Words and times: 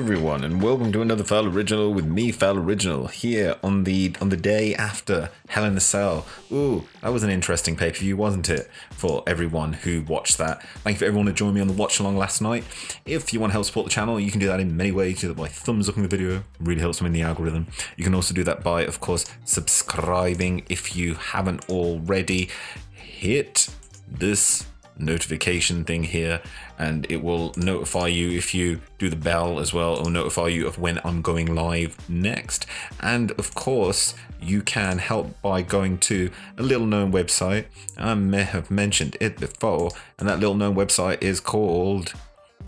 everyone, 0.00 0.42
and 0.44 0.62
welcome 0.62 0.90
to 0.90 1.02
another 1.02 1.22
Foul 1.22 1.46
Original 1.46 1.92
with 1.92 2.06
me, 2.06 2.32
Foul 2.32 2.56
Original, 2.56 3.08
here 3.08 3.56
on 3.62 3.84
the 3.84 4.14
on 4.18 4.30
the 4.30 4.36
day 4.36 4.74
after 4.74 5.28
Hell 5.48 5.66
in 5.66 5.76
a 5.76 5.80
Cell. 5.80 6.24
Ooh, 6.50 6.86
that 7.02 7.12
was 7.12 7.22
an 7.22 7.28
interesting 7.28 7.76
pay 7.76 7.90
per 7.90 7.98
view, 7.98 8.16
wasn't 8.16 8.48
it? 8.48 8.70
For 8.92 9.22
everyone 9.26 9.74
who 9.74 10.00
watched 10.00 10.38
that. 10.38 10.62
Thank 10.78 10.94
you 10.94 10.98
for 11.00 11.04
everyone 11.04 11.26
who 11.26 11.34
joined 11.34 11.54
me 11.54 11.60
on 11.60 11.66
the 11.66 11.74
watch 11.74 12.00
along 12.00 12.16
last 12.16 12.40
night. 12.40 12.64
If 13.04 13.34
you 13.34 13.40
want 13.40 13.50
to 13.50 13.52
help 13.52 13.66
support 13.66 13.84
the 13.84 13.92
channel, 13.92 14.18
you 14.18 14.30
can 14.30 14.40
do 14.40 14.46
that 14.46 14.58
in 14.58 14.74
many 14.74 14.90
ways. 14.90 15.20
Do 15.20 15.28
that 15.28 15.36
by 15.36 15.48
thumbs 15.48 15.86
up 15.86 15.96
in 15.96 16.02
the 16.02 16.08
video, 16.08 16.44
really 16.60 16.80
helps 16.80 17.02
me 17.02 17.08
in 17.08 17.12
the 17.12 17.20
algorithm. 17.20 17.66
You 17.98 18.04
can 18.04 18.14
also 18.14 18.32
do 18.32 18.42
that 18.44 18.64
by, 18.64 18.84
of 18.84 19.00
course, 19.00 19.26
subscribing 19.44 20.64
if 20.70 20.96
you 20.96 21.12
haven't 21.12 21.68
already. 21.68 22.48
Hit 22.94 23.68
this 24.08 24.64
notification 25.00 25.84
thing 25.84 26.04
here 26.04 26.40
and 26.78 27.06
it 27.10 27.22
will 27.22 27.52
notify 27.56 28.06
you 28.06 28.30
if 28.30 28.54
you 28.54 28.80
do 28.98 29.08
the 29.08 29.16
bell 29.16 29.58
as 29.58 29.72
well. 29.72 29.94
It'll 29.94 30.10
notify 30.10 30.48
you 30.48 30.66
of 30.66 30.78
when 30.78 31.00
i'm 31.04 31.22
going 31.22 31.54
live 31.54 31.96
next. 32.08 32.66
And 33.00 33.32
of 33.32 33.54
course 33.54 34.14
you 34.40 34.62
can 34.62 34.98
help 34.98 35.40
by 35.42 35.62
going 35.62 35.98
to 35.98 36.30
a 36.56 36.62
little 36.62 36.86
known 36.86 37.12
website. 37.12 37.66
I 37.96 38.14
may 38.14 38.42
have 38.42 38.70
mentioned 38.70 39.16
it 39.20 39.38
before 39.38 39.90
and 40.18 40.28
that 40.28 40.40
little 40.40 40.54
known 40.54 40.74
website 40.74 41.22
is 41.22 41.40
called 41.40 42.14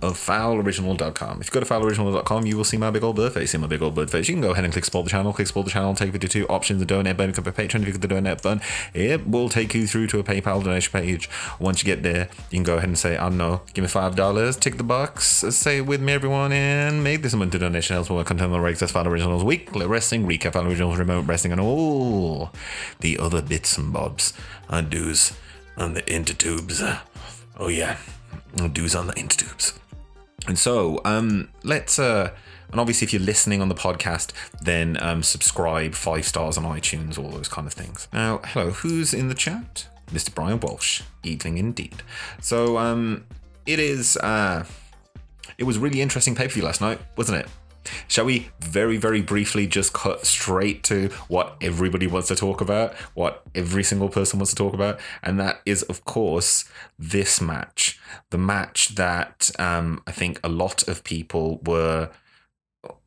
of 0.03 0.19
fouloriginal.com. 0.19 1.41
If 1.41 1.47
you 1.47 1.53
go 1.53 1.61
to 1.61 1.67
fouloriginal.com, 1.67 2.47
you 2.47 2.57
will 2.57 2.65
see 2.65 2.77
my 2.77 2.91
big 2.91 3.03
old 3.03 3.17
bird 3.17 3.33
face. 3.33 3.53
See 3.53 3.59
my 3.59 3.67
big 3.67 3.83
old 3.83 3.95
bird 3.95 4.11
face. 4.11 4.29
You 4.29 4.35
can 4.35 4.43
go 4.43 4.51
ahead 4.51 4.65
and 4.65 4.73
click 4.73 4.85
support 4.85 5.05
the 5.05 5.11
channel, 5.11 5.33
click 5.33 5.47
support 5.47 5.67
the 5.67 5.73
channel, 5.73 5.95
take 5.95 6.13
you 6.13 6.19
to 6.19 6.29
two 6.29 6.47
options, 6.49 6.81
the 6.81 6.87
donate 6.87 7.17
button, 7.17 7.31
a 7.31 7.53
Patreon. 7.53 7.83
If 7.83 7.87
you 7.87 7.93
click 7.93 8.01
the 8.03 8.09
donate 8.09 8.43
button, 8.43 8.61
it 8.93 9.27
will 9.27 9.49
take 9.49 9.75
you 9.75 9.87
through 9.87 10.09
to 10.09 10.19
a 10.19 10.25
PayPal 10.25 10.63
donation 10.63 10.93
page. 10.93 11.31
Once 11.59 11.83
you 11.83 11.87
get 11.87 12.03
there, 12.03 12.29
you 12.51 12.59
can 12.59 12.65
go 12.65 12.77
ahead 12.77 12.89
and 12.89 12.99
say, 12.99 13.17
I 13.17 13.29
don't 13.29 13.39
know, 13.39 13.63
give 13.75 13.83
me 13.83 13.89
five 13.89 14.17
dollars, 14.17 14.57
tick 14.57 14.77
the 14.77 14.85
box, 14.85 15.27
say 15.27 15.79
it 15.79 15.87
with 15.87 16.01
me, 16.01 16.13
everyone, 16.13 16.53
and 16.53 17.03
make 17.05 17.23
this 17.23 17.33
a 17.33 17.37
monthly 17.37 17.61
donation. 17.61 17.97
Else 17.97 18.11
we'll 18.11 18.25
content 18.25 18.53
on 18.53 18.63
the. 18.63 18.73
That's 18.73 18.93
Foul 18.93 19.07
Originals 19.07 19.45
weekly 19.45 19.87
wrestling, 19.87 20.27
recap 20.27 20.55
Foul 20.55 20.67
Originals, 20.67 20.99
remote 20.99 21.27
wrestling, 21.27 21.53
and 21.53 21.61
all 21.61 22.51
the 23.01 23.19
other 23.19 23.43
bits 23.43 23.77
and 23.77 23.93
bobs 23.93 24.33
and 24.69 24.91
do's 24.91 25.35
on 25.77 25.95
the 25.95 26.03
intertubes. 26.03 27.01
Oh 27.59 27.69
yeah, 27.69 27.99
do's 28.73 28.95
on 28.95 29.07
the 29.07 29.15
intertubes. 29.15 29.79
And 30.47 30.59
so, 30.59 31.01
um, 31.05 31.49
let's 31.63 31.99
uh, 31.99 32.33
and 32.73 32.81
obviously, 32.81 33.05
if 33.05 33.13
you're 33.13 33.23
listening 33.23 33.61
on 33.61 33.69
the 33.69 33.75
podcast, 33.75 34.33
then 34.63 34.97
um, 35.01 35.23
subscribe, 35.23 35.95
five 35.95 36.25
stars 36.25 36.57
on 36.57 36.65
iTunes, 36.65 37.19
all 37.19 37.29
those 37.29 37.49
kind 37.49 37.67
of 37.67 37.75
things. 37.75 38.09
Now, 38.13 38.41
hello, 38.45 38.71
who's 38.71 39.13
in 39.13 39.29
the 39.29 39.35
chat? 39.35 39.89
Mr. 40.11 40.35
Brian 40.35 40.59
Walsh. 40.59 41.03
Evening 41.23 41.59
indeed. 41.59 42.03
So, 42.41 42.79
um, 42.79 43.25
it 43.67 43.79
is. 43.79 44.17
Uh, 44.17 44.65
it 45.59 45.65
was 45.65 45.79
really 45.79 46.01
interesting 46.01 46.35
pay 46.35 46.45
per 46.45 46.55
view 46.55 46.63
last 46.63 46.81
night, 46.81 46.99
wasn't 47.17 47.39
it? 47.39 47.49
Shall 48.09 48.25
we 48.25 48.51
very, 48.61 48.97
very 48.97 49.23
briefly 49.23 49.67
just 49.67 49.93
cut 49.93 50.27
straight 50.27 50.83
to 50.85 51.09
what 51.29 51.57
everybody 51.61 52.07
wants 52.07 52.29
to 52.29 52.37
talk 52.37 52.61
about, 52.61 52.95
what 53.15 53.43
every 53.55 53.83
single 53.83 54.09
person 54.09 54.39
wants 54.39 54.51
to 54.53 54.57
talk 54.57 54.75
about? 54.75 55.01
And 55.23 55.39
that 55.41 55.61
is, 55.67 55.83
of 55.85 56.05
course, 56.05 56.65
this 56.99 57.41
match. 57.41 58.01
The 58.31 58.39
match 58.39 58.95
that 58.95 59.51
um, 59.59 60.03
I 60.07 60.13
think 60.13 60.41
a 60.45 60.49
lot 60.49 60.87
of 60.89 61.05
people 61.05 61.61
were 61.65 62.11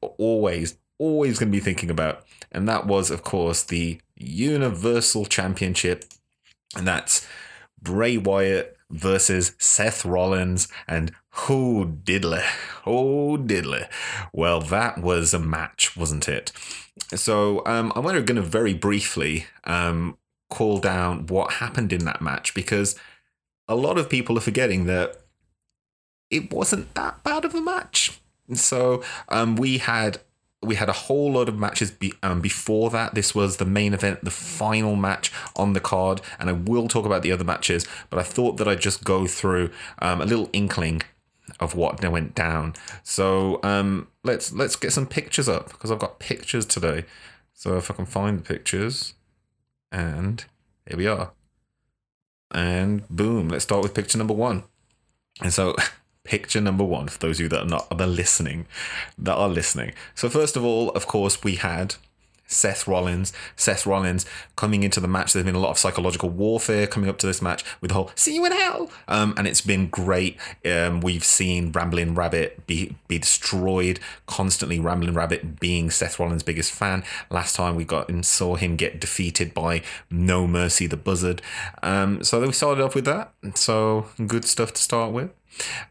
always, 0.02 0.78
always 0.98 1.40
going 1.40 1.52
to 1.52 1.58
be 1.58 1.64
thinking 1.64 1.90
about. 1.90 2.26
And 2.52 2.68
that 2.68 2.88
was, 2.88 3.12
of 3.12 3.23
course, 3.23 3.64
the 3.64 4.00
Universal 4.16 5.26
Championship. 5.26 6.06
And 6.76 6.88
that's 6.88 7.28
Bray 7.81 8.18
Wyatt 8.18 8.75
versus 8.89 9.53
Seth 9.58 10.05
Rollins 10.05 10.67
and 10.88 11.11
Oh 11.50 11.85
diddly, 12.03 12.44
oh 12.85 13.38
diddly. 13.38 13.88
Well, 14.31 14.62
that 14.62 15.00
was 15.00 15.34
a 15.34 15.40
match, 15.40 15.96
wasn't 15.97 16.29
it? 16.29 16.51
So 17.13 17.62
um, 17.66 17.91
I'm 17.95 18.03
going 18.03 18.35
to 18.35 18.41
very 18.41 18.74
briefly 18.74 19.47
um, 19.66 20.18
call 20.50 20.78
down 20.79 21.28
what 21.28 21.53
happened 21.53 21.91
in 21.91 22.06
that 22.06 22.22
match 22.22 22.53
because 22.53 22.95
a 23.68 23.75
lot 23.75 23.97
of 23.97 24.09
people 24.09 24.38
are 24.38 24.41
forgetting 24.41 24.85
that 24.85 25.18
it 26.31 26.53
wasn't 26.53 26.94
that 26.95 27.22
bad 27.24 27.44
of 27.44 27.53
a 27.53 27.62
match. 27.62 28.19
So 28.53 29.03
um, 29.28 29.56
we 29.56 29.79
had 29.79 30.19
we 30.66 30.76
had 30.76 30.90
a 30.90 30.94
whole 30.94 31.34
lot 31.34 31.50
of 31.50 31.58
matches 31.58 31.92
be, 31.92 32.14
um, 32.24 32.42
before 32.42 32.90
that. 32.90 33.16
This 33.16 33.34
was 33.34 33.58
the 33.58 33.66
main 33.66 33.94
event, 33.94 34.24
the 34.24 34.31
final 34.31 34.96
match 34.96 35.31
on 35.56 35.74
the 35.74 35.80
card, 35.80 36.22
and 36.40 36.50
I 36.50 36.53
will 36.53 36.88
talk 36.88 37.06
about 37.06 37.22
the 37.22 37.31
other 37.31 37.44
matches. 37.44 37.86
But 38.09 38.20
I 38.20 38.24
thought 38.24 38.58
that 38.58 38.68
I'd 38.68 38.81
just 38.81 39.04
go 39.04 39.28
through 39.28 39.72
um, 40.00 40.22
a 40.22 40.25
little 40.25 40.50
inkling 40.54 41.04
of 41.59 41.75
what 41.75 42.04
went 42.04 42.36
down. 42.36 42.74
So 43.04 43.59
um, 43.64 44.08
let's 44.24 44.52
let's 44.52 44.75
get 44.75 44.92
some 44.92 45.08
pictures 45.08 45.48
up 45.48 45.70
because 45.70 45.92
I've 45.92 46.00
got 46.00 46.20
pictures 46.20 46.66
today. 46.66 47.06
So 47.54 47.78
if 47.78 47.90
I 47.90 47.94
can 47.94 48.06
find 48.06 48.40
the 48.40 48.44
pictures, 48.44 49.14
and 49.92 50.44
here 50.88 50.98
we 50.98 51.08
are. 51.08 51.31
And 52.52 53.08
boom, 53.09 53.50
let's 53.50 53.64
start 53.64 53.84
with 53.84 53.94
picture 53.94 54.18
number 54.18 54.34
one. 54.34 54.64
And 55.42 55.54
so 55.54 55.75
picture 56.25 56.59
number 56.59 56.84
one 56.84 57.08
for 57.08 57.19
those 57.19 57.38
of 57.38 57.44
you 57.44 57.50
that 57.50 57.63
are 57.63 57.69
not 57.69 57.88
are 57.90 58.08
listening, 58.08 58.66
that 59.18 59.36
are 59.36 59.50
listening. 59.50 59.94
So 60.13 60.30
first 60.30 60.58
of 60.58 60.66
all, 60.66 60.90
of 60.90 61.08
course, 61.08 61.44
we 61.44 61.56
had 61.56 61.96
Seth 62.47 62.88
Rollins. 62.88 63.33
Seth 63.56 63.85
Rollins 63.85 64.25
coming 64.56 64.83
into 64.83 65.00
the 65.00 65.07
match. 65.07 65.33
There's 65.33 65.45
been 65.45 65.56
a 65.56 65.59
lot 65.59 65.72
of 65.72 65.78
psychological 65.78 66.29
warfare 66.29 66.88
coming 66.88 67.09
up 67.09 67.17
to 67.19 67.28
this 67.28 67.41
match 67.41 67.63
with 67.81 67.89
the 67.89 67.95
whole 67.95 68.11
"see 68.16 68.35
you 68.35 68.45
in 68.45 68.51
hell," 68.51 68.89
um, 69.07 69.33
and 69.38 69.47
it's 69.47 69.61
been 69.61 69.88
great. 69.88 70.38
Um, 70.66 71.01
we've 71.01 71.23
seen 71.23 71.72
Rambling 71.72 72.16
Rabbit 72.16 72.66
be 72.67 72.95
be 73.07 73.19
destroyed 73.19 74.00
constantly. 74.28 74.79
Rambling 74.79 75.13
Rabbit 75.13 75.59
being 75.59 75.89
Seth 75.89 76.19
Rollins' 76.19 76.44
biggest 76.44 76.72
fan. 76.72 77.03
Last 77.29 77.56
time 77.56 77.75
we 77.75 77.83
got 77.85 78.09
and 78.09 78.25
saw 78.25 78.56
him 78.56 78.75
get 78.75 79.00
defeated 79.00 79.53
by 79.53 79.81
No 80.09 80.47
Mercy 80.47 80.88
the 80.88 80.97
Buzzard. 80.97 81.41
Um, 81.81 82.23
so 82.23 82.39
we 82.41 82.51
started 82.51 82.83
off 82.83 82.95
with 82.95 83.06
that. 83.06 83.33
So 83.56 84.07
good 84.27 84.45
stuff 84.45 84.73
to 84.73 84.81
start 84.81 85.12
with. 85.12 85.31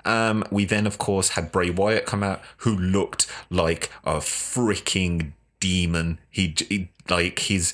Um, 0.04 0.44
we 0.50 0.64
then, 0.64 0.86
of 0.86 0.98
course, 0.98 1.30
had 1.30 1.50
Bray 1.50 1.70
Wyatt 1.70 2.06
come 2.06 2.22
out, 2.22 2.42
who 2.58 2.76
looked 2.76 3.26
like 3.50 3.90
a 4.04 4.16
freaking 4.16 5.32
demon. 5.64 6.18
He, 6.30 6.54
he 6.68 6.90
like 7.08 7.38
he's 7.38 7.72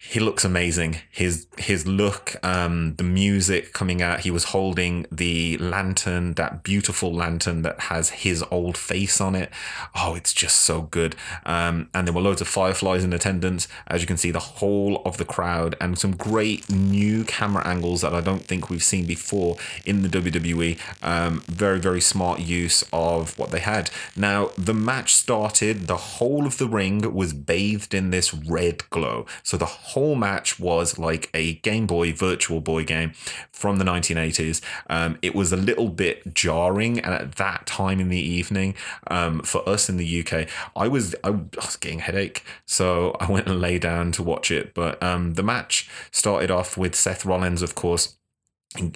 he 0.00 0.20
looks 0.20 0.44
amazing. 0.44 0.98
His 1.10 1.48
his 1.58 1.84
look, 1.84 2.36
um, 2.44 2.94
the 2.94 3.02
music 3.02 3.72
coming 3.72 4.00
out. 4.00 4.20
He 4.20 4.30
was 4.30 4.44
holding 4.44 5.06
the 5.10 5.58
lantern, 5.58 6.34
that 6.34 6.62
beautiful 6.62 7.12
lantern 7.12 7.62
that 7.62 7.80
has 7.80 8.10
his 8.10 8.44
old 8.50 8.76
face 8.78 9.20
on 9.20 9.34
it. 9.34 9.50
Oh, 9.96 10.14
it's 10.14 10.32
just 10.32 10.58
so 10.58 10.82
good. 10.82 11.16
Um, 11.44 11.90
and 11.92 12.06
there 12.06 12.14
were 12.14 12.20
loads 12.20 12.40
of 12.40 12.46
fireflies 12.46 13.02
in 13.02 13.12
attendance, 13.12 13.66
as 13.88 14.00
you 14.00 14.06
can 14.06 14.16
see, 14.16 14.30
the 14.30 14.38
whole 14.38 15.02
of 15.04 15.16
the 15.16 15.24
crowd, 15.24 15.74
and 15.80 15.98
some 15.98 16.14
great 16.14 16.70
new 16.70 17.24
camera 17.24 17.66
angles 17.66 18.00
that 18.02 18.14
I 18.14 18.20
don't 18.20 18.44
think 18.44 18.70
we've 18.70 18.84
seen 18.84 19.04
before 19.04 19.56
in 19.84 20.02
the 20.02 20.08
WWE. 20.08 20.78
Um, 21.02 21.40
very 21.48 21.80
very 21.80 22.00
smart 22.00 22.38
use 22.38 22.84
of 22.92 23.36
what 23.36 23.50
they 23.50 23.60
had. 23.60 23.90
Now 24.14 24.50
the 24.56 24.74
match 24.74 25.12
started. 25.14 25.88
The 25.88 25.96
whole 25.96 26.46
of 26.46 26.58
the 26.58 26.68
ring 26.68 27.12
was 27.12 27.32
bathed 27.32 27.94
in 27.94 28.10
this 28.10 28.32
red 28.32 28.88
glow. 28.90 29.26
So 29.42 29.56
the 29.56 29.87
whole 29.88 30.14
match 30.14 30.58
was 30.58 30.98
like 30.98 31.30
a 31.34 31.54
Game 31.54 31.86
Boy 31.86 32.12
Virtual 32.12 32.60
Boy 32.60 32.84
game 32.84 33.12
from 33.52 33.78
the 33.78 33.84
1980s. 33.84 34.60
Um, 34.88 35.18
it 35.22 35.34
was 35.34 35.52
a 35.52 35.56
little 35.56 35.88
bit 35.88 36.34
jarring, 36.34 36.98
and 37.00 37.14
at 37.14 37.36
that 37.36 37.66
time 37.66 38.00
in 38.00 38.08
the 38.08 38.20
evening, 38.20 38.74
um, 39.08 39.40
for 39.40 39.66
us 39.68 39.88
in 39.88 39.96
the 39.96 40.20
UK, 40.20 40.48
I 40.76 40.88
was 40.88 41.14
I 41.24 41.30
was 41.30 41.76
getting 41.76 42.00
a 42.00 42.02
headache, 42.02 42.44
so 42.66 43.16
I 43.20 43.30
went 43.30 43.46
and 43.46 43.60
lay 43.60 43.78
down 43.78 44.12
to 44.12 44.22
watch 44.22 44.50
it. 44.50 44.74
But 44.74 45.02
um, 45.02 45.34
the 45.34 45.42
match 45.42 45.88
started 46.10 46.50
off 46.50 46.76
with 46.76 46.94
Seth 46.94 47.24
Rollins, 47.24 47.62
of 47.62 47.74
course. 47.74 48.16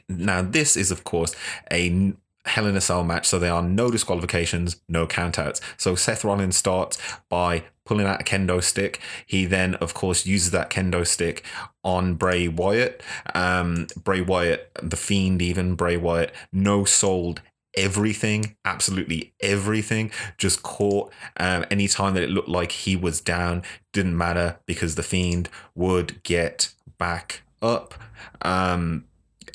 Now, 0.08 0.42
this 0.42 0.76
is, 0.76 0.90
of 0.90 1.04
course, 1.04 1.34
a 1.70 2.14
Hell 2.44 2.66
in 2.66 2.76
a 2.76 2.80
Cell 2.80 3.04
match, 3.04 3.26
so 3.26 3.38
there 3.38 3.52
are 3.52 3.62
no 3.62 3.90
disqualifications, 3.90 4.80
no 4.88 5.06
countouts. 5.06 5.60
So 5.76 5.94
Seth 5.94 6.24
Rollins 6.24 6.56
starts 6.56 6.98
by 7.28 7.64
pulling 7.84 8.06
out 8.06 8.20
a 8.20 8.24
kendo 8.24 8.62
stick. 8.62 9.00
He 9.26 9.44
then, 9.44 9.74
of 9.76 9.94
course, 9.94 10.26
uses 10.26 10.50
that 10.50 10.70
kendo 10.70 11.06
stick 11.06 11.44
on 11.84 12.14
Bray 12.14 12.48
Wyatt. 12.48 13.02
Um, 13.34 13.86
Bray 13.96 14.20
Wyatt, 14.20 14.76
the 14.82 14.96
Fiend, 14.96 15.40
even 15.40 15.74
Bray 15.74 15.96
Wyatt, 15.96 16.34
no 16.52 16.84
sold 16.84 17.42
everything, 17.74 18.56
absolutely 18.64 19.34
everything. 19.40 20.10
Just 20.38 20.62
caught 20.62 21.12
um, 21.38 21.64
any 21.70 21.88
time 21.88 22.14
that 22.14 22.22
it 22.22 22.30
looked 22.30 22.48
like 22.48 22.72
he 22.72 22.96
was 22.96 23.20
down, 23.20 23.62
didn't 23.92 24.16
matter 24.16 24.58
because 24.66 24.94
the 24.94 25.02
Fiend 25.02 25.48
would 25.74 26.22
get 26.22 26.72
back 26.98 27.42
up. 27.60 27.94
Um, 28.42 29.04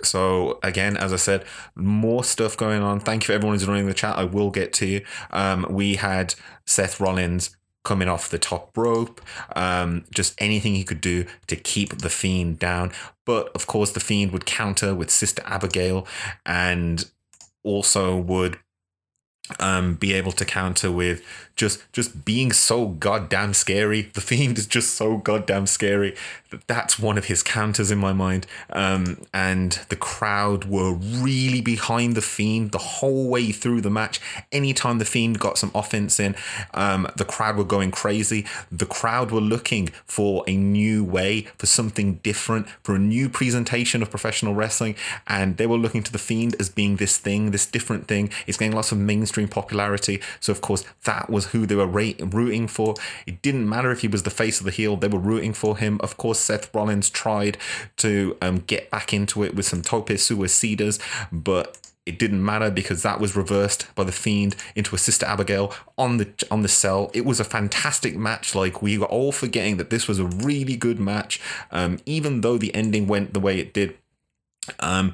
so 0.03 0.59
again, 0.63 0.97
as 0.97 1.13
I 1.13 1.17
said, 1.17 1.45
more 1.75 2.23
stuff 2.23 2.57
going 2.57 2.81
on. 2.81 2.99
Thank 2.99 3.23
you 3.23 3.27
for 3.27 3.33
everyone 3.33 3.55
who's 3.55 3.65
joining 3.65 3.87
the 3.87 3.93
chat. 3.93 4.17
I 4.17 4.23
will 4.23 4.51
get 4.51 4.73
to 4.73 4.85
you. 4.85 5.05
Um, 5.31 5.65
we 5.69 5.95
had 5.95 6.35
Seth 6.65 6.99
Rollins 6.99 7.55
coming 7.83 8.09
off 8.09 8.29
the 8.29 8.37
top 8.37 8.77
rope, 8.77 9.21
um, 9.55 10.03
just 10.13 10.35
anything 10.39 10.75
he 10.75 10.83
could 10.83 10.99
do 10.99 11.25
to 11.47 11.55
keep 11.55 11.99
the 11.99 12.09
Fiend 12.09 12.59
down. 12.59 12.91
But 13.25 13.49
of 13.55 13.65
course, 13.65 13.91
the 13.91 14.01
Fiend 14.01 14.31
would 14.33 14.45
counter 14.45 14.93
with 14.93 15.09
Sister 15.09 15.41
Abigail 15.45 16.05
and 16.45 17.09
also 17.63 18.17
would 18.17 18.59
um, 19.59 19.95
be 19.95 20.13
able 20.13 20.31
to 20.33 20.45
counter 20.45 20.91
with 20.91 21.23
just 21.57 21.81
just 21.91 22.23
being 22.23 22.53
so 22.53 22.87
goddamn 22.87 23.53
scary. 23.53 24.03
The 24.13 24.21
fiend 24.21 24.57
is 24.57 24.67
just 24.67 24.93
so 24.93 25.17
goddamn 25.17 25.65
scary. 25.67 26.15
That's 26.67 26.97
one 26.97 27.17
of 27.17 27.25
his 27.25 27.43
counters 27.43 27.91
in 27.91 27.97
my 27.97 28.13
mind. 28.13 28.45
Um, 28.69 29.25
and 29.33 29.73
the 29.89 29.97
crowd 29.97 30.65
were 30.65 30.93
really 30.93 31.59
behind 31.59 32.15
the 32.15 32.21
fiend 32.21 32.71
the 32.71 32.77
whole 32.77 33.29
way 33.29 33.51
through 33.51 33.81
the 33.81 33.89
match. 33.89 34.21
Anytime 34.51 34.99
the 34.99 35.05
fiend 35.05 35.39
got 35.39 35.57
some 35.57 35.71
offense 35.75 36.19
in, 36.19 36.35
um, 36.73 37.07
the 37.17 37.25
crowd 37.25 37.57
were 37.57 37.65
going 37.65 37.91
crazy. 37.91 38.45
The 38.71 38.85
crowd 38.85 39.31
were 39.31 39.41
looking 39.41 39.87
for 40.05 40.45
a 40.47 40.55
new 40.55 41.03
way, 41.03 41.41
for 41.57 41.65
something 41.65 42.15
different, 42.23 42.69
for 42.81 42.95
a 42.95 42.99
new 42.99 43.27
presentation 43.27 44.01
of 44.01 44.09
professional 44.09 44.55
wrestling, 44.55 44.95
and 45.27 45.57
they 45.57 45.67
were 45.67 45.77
looking 45.77 46.03
to 46.03 46.11
the 46.11 46.17
fiend 46.17 46.55
as 46.59 46.69
being 46.69 46.95
this 46.95 47.17
thing, 47.17 47.51
this 47.51 47.65
different 47.65 48.07
thing. 48.07 48.29
It's 48.45 48.57
getting 48.57 48.75
lots 48.75 48.91
of 48.91 48.99
mainstream 48.99 49.36
popularity. 49.45 50.21
So 50.39 50.51
of 50.51 50.61
course 50.61 50.85
that 51.03 51.29
was 51.29 51.47
who 51.47 51.65
they 51.65 51.75
were 51.75 51.85
rooting 51.85 52.67
for. 52.67 52.95
It 53.25 53.41
didn't 53.41 53.67
matter 53.67 53.91
if 53.91 54.01
he 54.01 54.07
was 54.07 54.23
the 54.23 54.29
face 54.29 54.59
of 54.59 54.65
the 54.65 54.71
heel, 54.71 54.95
they 54.95 55.07
were 55.07 55.19
rooting 55.19 55.53
for 55.53 55.77
him. 55.77 55.99
Of 56.01 56.15
course, 56.15 56.39
Seth 56.39 56.73
Rollins 56.73 57.09
tried 57.09 57.57
to 57.97 58.37
um, 58.41 58.59
get 58.59 58.89
back 58.89 59.13
into 59.13 59.43
it 59.43 59.53
with 59.53 59.65
some 59.65 59.81
tope 59.81 60.07
suicidas, 60.07 60.99
but 61.31 61.77
it 62.07 62.17
didn't 62.17 62.43
matter 62.43 62.71
because 62.71 63.03
that 63.03 63.19
was 63.19 63.35
reversed 63.35 63.85
by 63.93 64.05
the 64.05 64.13
fiend 64.13 64.55
into 64.75 64.95
a 64.95 64.97
sister 64.97 65.25
abigail 65.25 65.73
on 65.97 66.17
the 66.17 66.47
on 66.49 66.61
the 66.61 66.69
cell 66.69 67.11
it 67.13 67.25
was 67.25 67.41
a 67.41 67.43
fantastic 67.43 68.15
match 68.15 68.55
like 68.55 68.81
we 68.81 68.97
were 68.97 69.07
all 69.07 69.33
forgetting 69.33 69.75
that 69.75 69.89
this 69.89 70.07
was 70.07 70.17
a 70.17 70.25
really 70.25 70.77
good 70.77 70.99
match 70.99 71.39
um, 71.69 71.99
even 72.05 72.39
though 72.39 72.57
the 72.57 72.73
ending 72.73 73.07
went 73.07 73.33
the 73.33 73.41
way 73.41 73.59
it 73.59 73.73
did 73.73 73.97
um, 74.79 75.13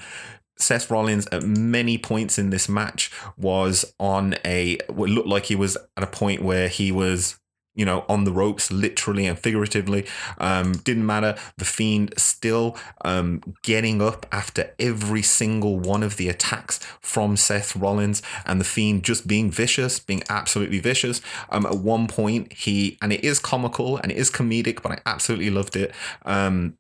Seth 0.58 0.90
Rollins 0.90 1.28
at 1.32 1.44
many 1.44 1.98
points 1.98 2.38
in 2.38 2.50
this 2.50 2.70
match 2.70 3.12
was 3.38 3.94
on 4.00 4.36
a 4.46 4.78
what 4.88 5.10
looked 5.10 5.28
like 5.28 5.46
he 5.46 5.56
was 5.56 5.78
at 5.98 6.04
a 6.04 6.08
point 6.08 6.42
where 6.42 6.68
he 6.68 6.92
was 6.92 7.40
you 7.76 7.86
know 7.86 8.06
on 8.08 8.24
the 8.24 8.32
ropes 8.32 8.72
literally 8.72 9.26
and 9.26 9.38
figuratively. 9.38 10.06
Um, 10.38 10.74
didn't 10.74 11.06
matter. 11.06 11.36
The 11.58 11.66
fiend 11.66 12.14
still 12.18 12.78
um, 13.04 13.42
getting 13.64 14.02
up 14.02 14.26
after 14.32 14.74
every 14.80 15.22
single 15.22 15.80
one 15.80 16.04
of 16.04 16.18
the 16.18 16.30
attacks 16.30 16.80
from 17.02 17.36
Seth 17.36 17.76
Rollins 17.76 18.22
and 18.46 18.60
the 18.60 18.66
fiend 18.66 19.04
just 19.04 19.28
being 19.28 19.52
vicious 19.52 20.00
being 20.00 20.24
absolutely 20.30 20.80
vicious. 20.80 21.22
Um, 21.50 21.66
at 21.66 21.78
one 21.78 22.08
point 22.08 22.54
he 22.54 22.98
and 23.02 23.12
it 23.12 23.24
is 23.24 23.40
comical 23.40 23.98
and 23.98 24.12
it 24.12 24.18
is 24.18 24.30
comedic 24.30 24.82
but 24.82 24.92
I 24.92 25.00
absolutely 25.06 25.50
loved 25.50 25.76
it. 25.76 25.94
Um, 26.26 26.78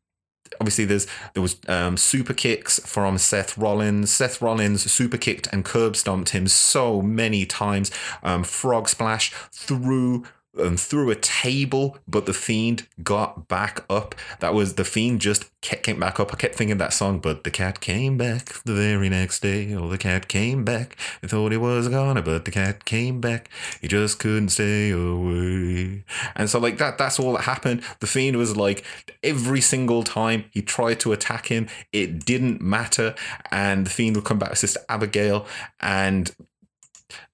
obviously 0.59 0.85
there's 0.85 1.07
there 1.33 1.41
was 1.41 1.57
um, 1.67 1.97
super 1.97 2.33
kicks 2.33 2.79
from 2.79 3.17
Seth 3.17 3.57
Rollins. 3.57 4.11
Seth 4.11 4.41
Rollins 4.41 4.91
super 4.91 5.17
kicked 5.17 5.47
and 5.51 5.65
curb 5.65 5.95
stomped 5.95 6.29
him 6.29 6.47
so 6.47 7.01
many 7.01 7.45
times. 7.45 7.91
Um, 8.23 8.43
frog 8.43 8.89
splash 8.89 9.31
through 9.51 10.23
and 10.57 10.79
threw 10.79 11.09
a 11.09 11.15
table, 11.15 11.97
but 12.07 12.25
the 12.25 12.33
fiend 12.33 12.87
got 13.03 13.47
back 13.47 13.83
up. 13.89 14.15
That 14.39 14.53
was 14.53 14.75
the 14.75 14.85
fiend 14.85 15.21
just 15.21 15.49
came 15.61 15.99
back 15.99 16.19
up. 16.19 16.33
I 16.33 16.37
kept 16.37 16.55
thinking 16.55 16.77
that 16.77 16.93
song, 16.93 17.19
but 17.19 17.43
the 17.43 17.51
cat 17.51 17.79
came 17.79 18.17
back 18.17 18.63
the 18.63 18.73
very 18.73 19.09
next 19.09 19.41
day. 19.41 19.73
Oh, 19.73 19.89
the 19.89 19.97
cat 19.97 20.27
came 20.27 20.63
back. 20.63 20.97
I 21.23 21.27
thought 21.27 21.51
he 21.51 21.57
was 21.57 21.87
gone, 21.87 22.21
but 22.23 22.45
the 22.45 22.51
cat 22.51 22.85
came 22.85 23.19
back. 23.19 23.49
He 23.81 23.87
just 23.87 24.19
couldn't 24.19 24.49
stay 24.49 24.91
away. 24.91 26.03
And 26.35 26.49
so, 26.49 26.59
like 26.59 26.77
that, 26.77 26.97
that's 26.97 27.19
all 27.19 27.33
that 27.33 27.43
happened. 27.43 27.81
The 27.99 28.07
fiend 28.07 28.37
was 28.37 28.55
like 28.55 28.83
every 29.23 29.61
single 29.61 30.03
time 30.03 30.45
he 30.51 30.61
tried 30.61 30.99
to 31.01 31.13
attack 31.13 31.47
him, 31.47 31.67
it 31.91 32.25
didn't 32.25 32.61
matter, 32.61 33.15
and 33.51 33.85
the 33.85 33.89
fiend 33.89 34.15
would 34.15 34.25
come 34.25 34.39
back 34.39 34.55
Sister 34.57 34.81
Abigail 34.89 35.47
and 35.79 36.35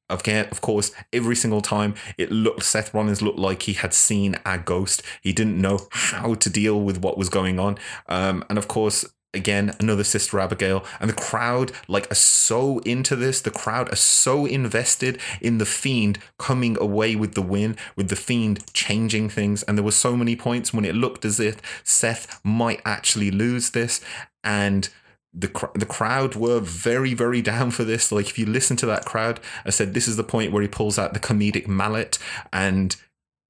Of 0.10 0.62
course, 0.62 0.92
every 1.14 1.36
single 1.36 1.62
time 1.62 1.94
it 2.18 2.32
looked 2.32 2.64
Seth 2.64 2.94
Rollins 2.94 3.22
looked 3.22 3.40
like 3.40 3.64
he 3.64 3.74
had 3.74 3.94
seen 3.94 4.36
a 4.46 4.58
ghost. 4.58 5.04
He 5.22 5.34
didn't 5.34 5.62
know 5.62 5.88
how 5.92 6.34
to 6.34 6.50
deal 6.50 6.80
with 6.82 7.00
what 7.00 7.18
was 7.18 7.30
going 7.30 7.60
on. 7.60 7.78
Um, 8.08 8.44
and 8.50 8.58
of 8.58 8.68
course, 8.68 9.06
again, 9.34 9.76
another 9.80 10.04
Sister 10.04 10.40
Abigail. 10.40 10.84
And 11.00 11.10
the 11.10 11.16
crowd 11.16 11.72
like 11.88 12.12
are 12.12 12.16
so 12.16 12.80
into 12.80 13.16
this. 13.16 13.42
The 13.42 13.52
crowd 13.52 13.92
are 13.92 13.98
so 13.98 14.46
invested 14.46 15.20
in 15.42 15.58
the 15.60 15.66
fiend 15.66 16.20
coming 16.38 16.78
away 16.80 17.16
with 17.16 17.36
the 17.36 17.42
win, 17.42 17.78
with 17.96 18.10
the 18.10 18.16
fiend 18.16 18.66
changing 18.74 19.30
things. 19.30 19.64
And 19.64 19.78
there 19.78 19.86
were 19.86 19.92
so 19.92 20.16
many 20.16 20.36
points 20.36 20.74
when 20.74 20.86
it 20.86 20.96
looked 20.96 21.26
as 21.26 21.40
if 21.40 21.58
Seth 21.84 22.40
might 22.44 22.82
actually 22.86 23.32
lose 23.32 23.72
this. 23.72 24.02
And 24.44 24.90
the 25.34 25.70
the 25.76 25.86
crowd 25.86 26.36
were 26.36 26.60
very 26.60 27.14
very 27.14 27.42
down 27.42 27.72
for 27.72 27.84
this. 27.84 28.12
Like 28.12 28.28
if 28.28 28.40
you 28.40 28.46
listen 28.46 28.78
to 28.78 28.86
that 28.88 29.06
crowd, 29.06 29.40
I 29.66 29.70
said 29.70 29.94
this 29.94 30.08
is 30.08 30.18
the 30.18 30.24
point 30.24 30.52
where 30.52 30.62
he 30.62 30.68
pulls 30.68 30.98
out 30.98 31.14
the 31.14 31.20
comedic 31.20 31.68
mallet 31.68 32.18
and 32.52 32.96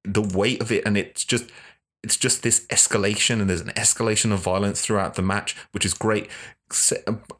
the 0.04 0.22
weight 0.22 0.60
of 0.60 0.72
it, 0.72 0.84
and 0.84 0.96
it's 0.96 1.24
just 1.24 1.50
it's 2.02 2.16
just 2.16 2.42
this 2.42 2.66
escalation, 2.66 3.40
and 3.40 3.50
there's 3.50 3.60
an 3.60 3.72
escalation 3.76 4.32
of 4.32 4.40
violence 4.40 4.80
throughout 4.80 5.14
the 5.14 5.22
match, 5.22 5.56
which 5.72 5.84
is 5.84 5.94
great. 5.94 6.28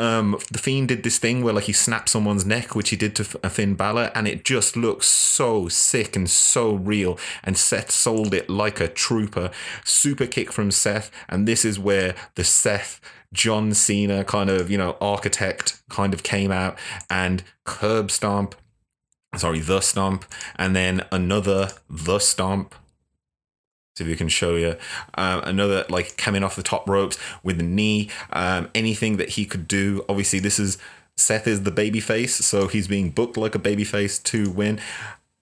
Um, 0.00 0.38
the 0.50 0.58
Fiend 0.58 0.88
did 0.88 1.04
this 1.04 1.18
thing 1.18 1.42
where 1.42 1.54
like 1.54 1.64
he 1.64 1.72
snapped 1.72 2.08
someone's 2.08 2.44
neck, 2.44 2.74
which 2.74 2.90
he 2.90 2.96
did 2.96 3.14
to 3.16 3.24
Finn 3.24 3.74
Balor, 3.74 4.10
and 4.14 4.26
it 4.26 4.44
just 4.44 4.76
looks 4.76 5.06
so 5.06 5.68
sick 5.68 6.16
and 6.16 6.28
so 6.28 6.74
real. 6.74 7.18
And 7.42 7.56
Seth 7.56 7.90
sold 7.90 8.34
it 8.34 8.50
like 8.50 8.80
a 8.80 8.88
trooper. 8.88 9.50
Super 9.84 10.26
kick 10.26 10.52
from 10.52 10.70
Seth, 10.70 11.10
and 11.28 11.46
this 11.46 11.64
is 11.64 11.78
where 11.78 12.14
the 12.34 12.44
Seth 12.44 13.00
John 13.32 13.74
Cena 13.74 14.24
kind 14.24 14.50
of, 14.50 14.70
you 14.70 14.78
know, 14.78 14.96
architect 15.00 15.82
kind 15.88 16.12
of 16.12 16.22
came 16.22 16.50
out 16.50 16.78
and 17.08 17.42
curb 17.64 18.10
stomp, 18.10 18.54
sorry, 19.36 19.60
the 19.60 19.80
stomp, 19.80 20.24
and 20.56 20.74
then 20.74 21.04
another 21.12 21.70
the 21.88 22.18
stomp. 22.18 22.74
See 23.96 24.04
if 24.04 24.08
we 24.08 24.16
can 24.16 24.28
show 24.28 24.56
you 24.56 24.76
um, 25.14 25.42
another 25.44 25.84
like 25.88 26.16
coming 26.16 26.42
off 26.42 26.56
the 26.56 26.62
top 26.62 26.88
ropes 26.88 27.18
with 27.42 27.58
the 27.58 27.64
knee. 27.64 28.08
Um, 28.32 28.68
anything 28.74 29.16
that 29.18 29.30
he 29.30 29.44
could 29.44 29.68
do. 29.68 30.04
Obviously, 30.08 30.38
this 30.38 30.58
is 30.58 30.78
Seth 31.16 31.46
is 31.46 31.62
the 31.62 31.72
babyface, 31.72 32.42
so 32.42 32.66
he's 32.66 32.88
being 32.88 33.10
booked 33.10 33.36
like 33.36 33.54
a 33.54 33.58
babyface 33.58 34.22
to 34.24 34.50
win. 34.50 34.80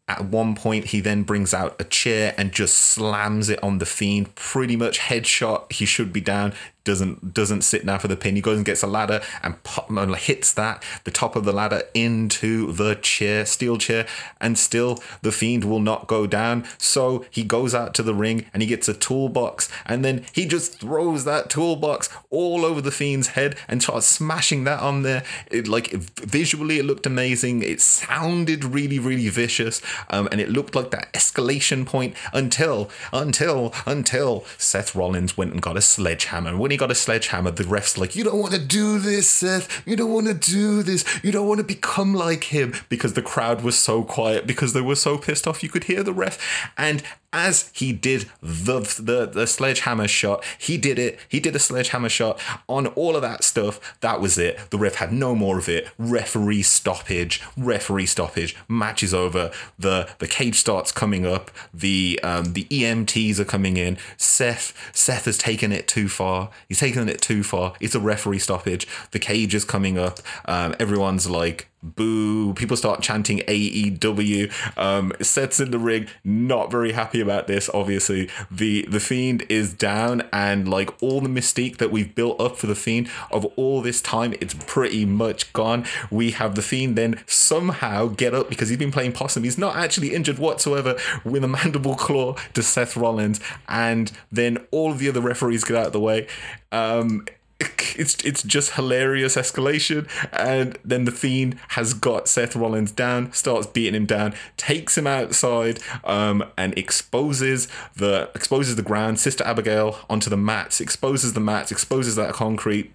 At 0.09 0.25
one 0.25 0.55
point, 0.55 0.87
he 0.87 1.01
then 1.01 1.23
brings 1.23 1.53
out 1.53 1.79
a 1.79 1.85
chair 1.85 2.35
and 2.39 2.51
just 2.51 2.77
slams 2.77 3.51
it 3.51 3.63
on 3.63 3.77
the 3.77 3.85
fiend. 3.85 4.35
Pretty 4.35 4.75
much 4.75 4.99
headshot. 4.99 5.71
He 5.71 5.85
should 5.85 6.15
be 6.15 6.23
down 6.23 6.55
doesn't 6.89 7.35
doesn't 7.35 7.63
sit 7.63 7.85
now 7.85 7.99
for 7.99 8.09
the 8.09 8.17
pin. 8.17 8.35
He 8.35 8.41
goes 8.41 8.57
and 8.57 8.65
gets 8.65 8.83
a 8.83 8.87
ladder 8.87 9.21
and 9.43 9.63
pop, 9.63 9.91
and 9.91 10.17
hits 10.17 10.55
that 10.55 10.83
the 11.05 11.11
top 11.11 11.37
of 11.37 11.45
the 11.45 11.53
ladder 11.53 11.83
into 11.93 12.73
the 12.73 12.95
chair, 12.95 13.45
steel 13.45 13.77
chair, 13.77 14.07
and 14.41 14.57
still 14.57 14.99
the 15.21 15.31
fiend 15.31 15.65
will 15.65 15.81
not 15.81 16.07
go 16.07 16.27
down. 16.27 16.65
So 16.79 17.27
he 17.31 17.45
goes 17.45 17.75
out 17.75 17.93
to 17.95 18.03
the 18.03 18.15
ring 18.15 18.47
and 18.53 18.63
he 18.63 18.69
gets 18.69 18.89
a 18.89 18.95
toolbox, 18.95 19.69
and 19.85 20.03
then 20.03 20.25
he 20.33 20.47
just 20.47 20.81
throws 20.81 21.25
that 21.25 21.51
toolbox 21.51 22.09
all 22.31 22.65
over 22.65 22.81
the 22.81 22.91
fiend's 22.91 23.29
head 23.29 23.57
and 23.69 23.83
starts 23.83 24.07
smashing 24.07 24.65
that 24.65 24.81
on 24.81 25.03
there. 25.03 25.23
It 25.51 25.69
like 25.69 25.91
visually 25.91 26.79
it 26.79 26.87
looked 26.87 27.05
amazing. 27.05 27.63
It 27.63 27.83
sounded 27.83 28.65
really 28.65 28.99
really 28.99 29.29
vicious, 29.29 29.83
um, 30.09 30.27
and 30.33 30.41
it 30.41 30.49
looked 30.49 30.75
like 30.75 30.91
that 30.93 31.13
escalation 31.13 31.85
point 31.85 32.15
until 32.33 32.89
until 33.13 33.75
until 33.85 34.47
Seth 34.57 34.95
Rollins 34.95 35.37
went 35.37 35.53
and 35.53 35.61
got 35.61 35.77
a 35.77 35.83
sledgehammer. 35.83 36.57
When 36.57 36.71
he 36.71 36.78
got 36.79 36.91
a 36.91 36.95
sledgehammer, 36.95 37.51
the 37.51 37.65
ref's 37.65 37.99
like, 37.99 38.17
You 38.17 38.25
don't 38.25 38.39
want 38.39 38.55
to 38.55 38.61
do 38.61 38.99
this, 38.99 39.29
Seth. 39.29 39.87
You 39.87 39.97
don't 39.97 40.13
want 40.13 40.27
to 40.27 40.35
do 40.35 40.83
this. 40.83 41.05
You 41.23 41.33
don't 41.33 41.49
want 41.49 41.59
to 41.59 41.65
become 41.65 42.15
like 42.15 42.45
him. 42.45 42.75
Because 42.89 43.15
the 43.15 43.23
crowd 43.23 43.63
was 43.63 43.77
so 43.77 44.03
quiet, 44.03 44.47
because 44.47 44.73
they 44.73 44.81
were 44.81 44.97
so 44.97 45.19
pissed 45.19 45.47
off, 45.47 45.63
you 45.63 45.69
could 45.69 45.85
hear 45.85 46.03
the 46.03 46.13
ref. 46.13 46.39
And 46.77 47.03
as 47.33 47.71
he 47.75 47.93
did 47.93 48.31
the, 48.41 48.81
the 49.01 49.27
the 49.27 49.47
sledgehammer 49.47 50.09
shot, 50.09 50.45
he 50.59 50.79
did 50.79 50.99
it. 50.99 51.19
He 51.29 51.41
did 51.41 51.55
a 51.55 51.59
sledgehammer 51.59 52.09
shot 52.09 52.41
on 52.69 52.87
all 52.89 53.17
of 53.17 53.23
that 53.23 53.45
stuff. 53.45 53.99
That 54.01 54.21
was 54.21 54.39
it. 54.39 54.59
The 54.71 54.79
ref 54.79 54.97
had 54.97 55.13
no 55.13 55.35
more 55.35 55.59
of 55.59 55.69
it. 55.69 55.89
Referee 55.99 56.63
stoppage. 56.63 57.43
Referee 57.57 58.07
stoppage. 58.07 58.57
Match 58.67 59.03
is 59.03 59.13
over. 59.13 59.51
The 59.79 60.09
the 60.19 60.29
cage 60.29 60.57
starts 60.57 60.91
coming 60.91 61.27
up. 61.27 61.51
The 61.75 62.19
um 62.23 62.55
the 62.55 62.65
EMTs 62.65 63.39
are 63.39 63.45
coming 63.45 63.77
in. 63.77 63.99
Seth 64.17 64.73
Seth 64.95 65.27
has 65.27 65.37
taken 65.37 65.71
it 65.71 65.87
too 65.87 66.09
far. 66.09 66.51
He's 66.69 66.81
taken 66.81 67.09
it 67.09 67.21
too 67.21 67.43
far. 67.43 67.75
It's 67.81 67.95
a 67.95 68.01
referee 68.01 68.39
stoppage. 68.39 68.87
The 69.11 69.19
cage 69.19 69.55
is 69.55 69.65
coming 69.65 69.99
up. 69.99 70.21
Um, 70.47 70.75
everyone's 70.81 71.29
like 71.29 71.69
boo. 71.83 72.55
People 72.55 72.77
start 72.77 73.01
chanting 73.03 73.39
AEW. 73.41 74.79
Um, 74.79 75.13
Seth's 75.21 75.61
in 75.61 75.71
the 75.71 75.79
ring, 75.79 76.09
not 76.25 76.71
very 76.71 76.93
happy 76.93 77.21
about 77.21 77.47
this. 77.47 77.71
Obviously, 77.73 78.29
the 78.51 78.83
the 78.89 79.01
fiend 79.01 79.45
is 79.49 79.73
down, 79.73 80.23
and 80.33 80.69
like 80.69 81.03
all 81.03 81.21
the 81.21 81.29
mystique 81.29 81.79
that 81.79 81.91
we've 81.91 82.15
built 82.15 82.41
up 82.41 82.57
for 82.57 82.67
the 82.67 82.75
fiend 82.75 83.09
of 83.31 83.45
all 83.57 83.81
this 83.83 84.03
time, 84.03 84.35
it's 84.41 84.55
pretty 84.67 85.05
much 85.05 85.53
gone. 85.53 85.85
We 86.11 86.33
have 86.33 86.55
the 86.55 86.63
fiend 86.63 86.97
then 86.97 87.23
somehow 87.27 88.07
get 88.07 88.35
up 88.35 88.49
because 88.49 88.69
he's 88.69 88.79
been 88.79 88.93
playing 88.93 89.13
possum. 89.13 89.45
He's 89.45 89.59
not 89.59 89.77
actually 89.77 90.15
injured 90.15 90.39
whatsoever 90.39 90.97
with 91.25 91.45
a 91.45 91.49
mandible 91.49 91.95
claw 91.95 92.35
to 92.55 92.63
Seth 92.63 92.97
Rollins, 92.97 93.41
and 93.69 94.13
then 94.31 94.67
all 94.71 94.93
of 94.93 94.99
the 94.99 95.09
other 95.09 95.21
referees 95.21 95.65
get 95.65 95.77
out 95.77 95.87
of 95.87 95.93
the 95.93 96.01
way. 96.01 96.27
Um, 96.73 97.27
it's 97.97 98.15
it's 98.25 98.43
just 98.43 98.73
hilarious 98.75 99.35
escalation, 99.37 100.09
and 100.33 100.79
then 100.85 101.05
the 101.05 101.11
fiend 101.11 101.57
has 101.69 101.93
got 101.93 102.29
Seth 102.29 102.55
Rollins 102.55 102.93
down, 102.93 103.33
starts 103.33 103.67
beating 103.67 103.95
him 103.95 104.07
down, 104.07 104.35
takes 104.57 104.97
him 104.97 105.07
outside, 105.07 105.81
um, 106.05 106.45
and 106.57 106.77
exposes 106.79 107.67
the 107.97 108.31
exposes 108.35 108.77
the 108.77 108.83
ground. 108.83 109.19
Sister 109.19 109.43
Abigail 109.45 109.99
onto 110.09 110.31
the 110.31 110.37
mats, 110.37 110.81
exposes 110.81 111.33
the 111.33 111.41
mats, 111.41 111.73
exposes 111.73 112.15
that 112.15 112.33
concrete, 112.33 112.93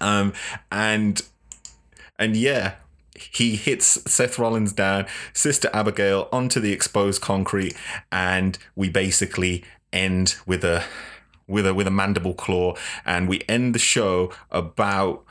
um, 0.00 0.32
and 0.70 1.22
and 2.20 2.36
yeah, 2.36 2.74
he 3.16 3.56
hits 3.56 4.00
Seth 4.10 4.38
Rollins 4.38 4.72
down, 4.72 5.06
Sister 5.32 5.68
Abigail 5.72 6.28
onto 6.30 6.60
the 6.60 6.72
exposed 6.72 7.20
concrete, 7.20 7.74
and 8.12 8.58
we 8.76 8.88
basically 8.88 9.64
end 9.92 10.36
with 10.46 10.64
a 10.64 10.84
with 11.52 11.66
a 11.66 11.74
with 11.74 11.86
a 11.86 11.90
mandible 11.90 12.34
claw, 12.34 12.74
and 13.04 13.28
we 13.28 13.42
end 13.48 13.74
the 13.74 13.78
show 13.78 14.32
about 14.50 15.24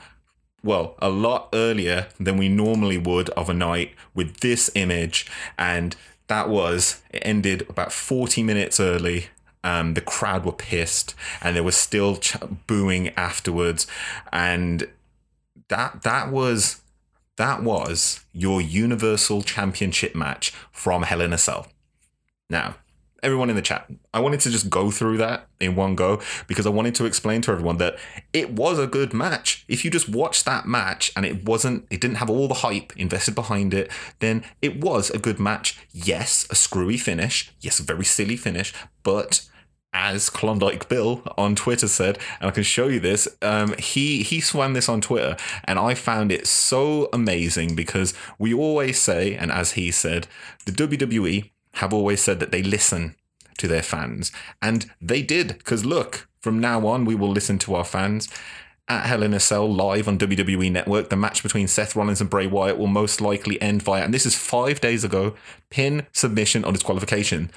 well 0.62 0.94
a 1.00 1.10
lot 1.10 1.48
earlier 1.52 2.08
than 2.18 2.36
we 2.38 2.48
normally 2.48 2.98
would 2.98 3.28
of 3.30 3.48
a 3.48 3.54
night 3.54 3.90
with 4.14 4.40
this 4.40 4.70
image, 4.74 5.26
and 5.58 5.96
that 6.28 6.48
was 6.48 7.02
it 7.10 7.22
ended 7.24 7.66
about 7.68 7.92
forty 7.92 8.42
minutes 8.42 8.80
early. 8.80 9.26
Um, 9.64 9.94
the 9.94 10.00
crowd 10.00 10.44
were 10.44 10.52
pissed, 10.52 11.14
and 11.40 11.54
there 11.54 11.62
was 11.62 11.76
still 11.76 12.16
ch- 12.16 12.36
booing 12.66 13.10
afterwards, 13.10 13.86
and 14.32 14.88
that 15.68 16.02
that 16.02 16.32
was 16.32 16.80
that 17.36 17.62
was 17.62 18.24
your 18.32 18.60
Universal 18.60 19.42
Championship 19.42 20.14
match 20.14 20.52
from 20.72 21.02
Hell 21.02 21.20
in 21.20 21.32
a 21.32 21.38
Cell. 21.38 21.68
Now, 22.50 22.76
everyone 23.22 23.50
in 23.50 23.56
the 23.56 23.62
chat, 23.62 23.88
I 24.12 24.20
wanted 24.20 24.40
to 24.40 24.50
just 24.50 24.68
go 24.68 24.90
through 24.90 25.18
that 25.18 25.48
in 25.60 25.76
one 25.76 25.94
go 25.94 26.20
because 26.46 26.66
I 26.66 26.70
wanted 26.70 26.94
to 26.96 27.04
explain 27.04 27.40
to 27.42 27.52
everyone 27.52 27.78
that 27.78 27.96
it 28.32 28.52
was 28.52 28.78
a 28.78 28.86
good 28.86 29.14
match. 29.14 29.64
If 29.68 29.84
you 29.84 29.90
just 29.90 30.08
watched 30.08 30.44
that 30.44 30.66
match 30.66 31.12
and 31.16 31.24
it 31.24 31.44
wasn't, 31.44 31.86
it 31.90 32.00
didn't 32.00 32.16
have 32.16 32.30
all 32.30 32.48
the 32.48 32.54
hype 32.54 32.96
invested 32.96 33.34
behind 33.34 33.74
it, 33.74 33.90
then 34.18 34.44
it 34.60 34.80
was 34.80 35.10
a 35.10 35.18
good 35.18 35.38
match. 35.38 35.78
Yes, 35.92 36.46
a 36.50 36.54
screwy 36.54 36.96
finish. 36.96 37.52
Yes, 37.60 37.78
a 37.78 37.82
very 37.82 38.04
silly 38.04 38.36
finish, 38.36 38.74
but 39.02 39.48
as 39.92 40.30
Klondike 40.30 40.88
Bill 40.88 41.22
on 41.36 41.54
Twitter 41.54 41.86
said, 41.86 42.18
and 42.40 42.48
I 42.48 42.50
can 42.50 42.62
show 42.62 42.88
you 42.88 42.98
this. 42.98 43.28
Um, 43.42 43.74
he 43.78 44.22
he 44.22 44.40
swam 44.40 44.72
this 44.72 44.88
on 44.88 45.00
Twitter, 45.00 45.36
and 45.64 45.78
I 45.78 45.94
found 45.94 46.32
it 46.32 46.46
so 46.46 47.08
amazing 47.12 47.74
because 47.74 48.14
we 48.38 48.54
always 48.54 49.00
say, 49.00 49.34
and 49.34 49.52
as 49.52 49.72
he 49.72 49.90
said, 49.90 50.26
the 50.64 50.72
WWE 50.72 51.50
have 51.74 51.92
always 51.92 52.22
said 52.22 52.40
that 52.40 52.52
they 52.52 52.62
listen 52.62 53.16
to 53.58 53.68
their 53.68 53.82
fans, 53.82 54.32
and 54.60 54.90
they 55.00 55.22
did. 55.22 55.58
Because 55.58 55.84
look, 55.84 56.28
from 56.40 56.60
now 56.60 56.86
on, 56.86 57.04
we 57.04 57.14
will 57.14 57.30
listen 57.30 57.58
to 57.60 57.74
our 57.74 57.84
fans. 57.84 58.28
At 58.88 59.06
Hell 59.06 59.22
in 59.22 59.32
a 59.32 59.40
Cell 59.40 59.72
live 59.72 60.08
on 60.08 60.18
WWE 60.18 60.70
Network, 60.70 61.08
the 61.08 61.16
match 61.16 61.42
between 61.42 61.68
Seth 61.68 61.94
Rollins 61.94 62.20
and 62.20 62.28
Bray 62.28 62.46
Wyatt 62.46 62.78
will 62.78 62.88
most 62.88 63.20
likely 63.20 63.60
end 63.62 63.82
via, 63.82 64.02
and 64.02 64.12
this 64.12 64.26
is 64.26 64.36
five 64.36 64.80
days 64.80 65.04
ago, 65.04 65.34
pin 65.70 66.06
submission 66.12 66.64
or 66.64 66.72
disqualification. 66.72 67.50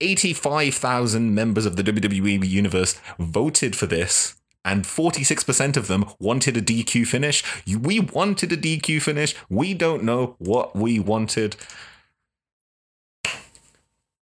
85,000 0.00 1.34
members 1.34 1.66
of 1.66 1.76
the 1.76 1.82
WWE 1.82 2.48
universe 2.48 2.98
voted 3.18 3.76
for 3.76 3.86
this. 3.86 4.36
And 4.64 4.84
46% 4.84 5.76
of 5.76 5.86
them 5.86 6.04
wanted 6.18 6.56
a 6.56 6.62
DQ 6.62 7.06
finish. 7.06 7.42
We 7.66 8.00
wanted 8.00 8.52
a 8.52 8.56
DQ 8.56 9.00
finish. 9.00 9.34
We 9.48 9.72
don't 9.74 10.04
know 10.04 10.36
what 10.38 10.76
we 10.76 10.98
wanted. 10.98 11.56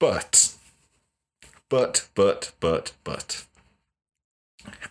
But, 0.03 0.55
but, 1.69 2.09
but, 2.17 2.51
but, 2.59 2.91
but, 3.05 3.45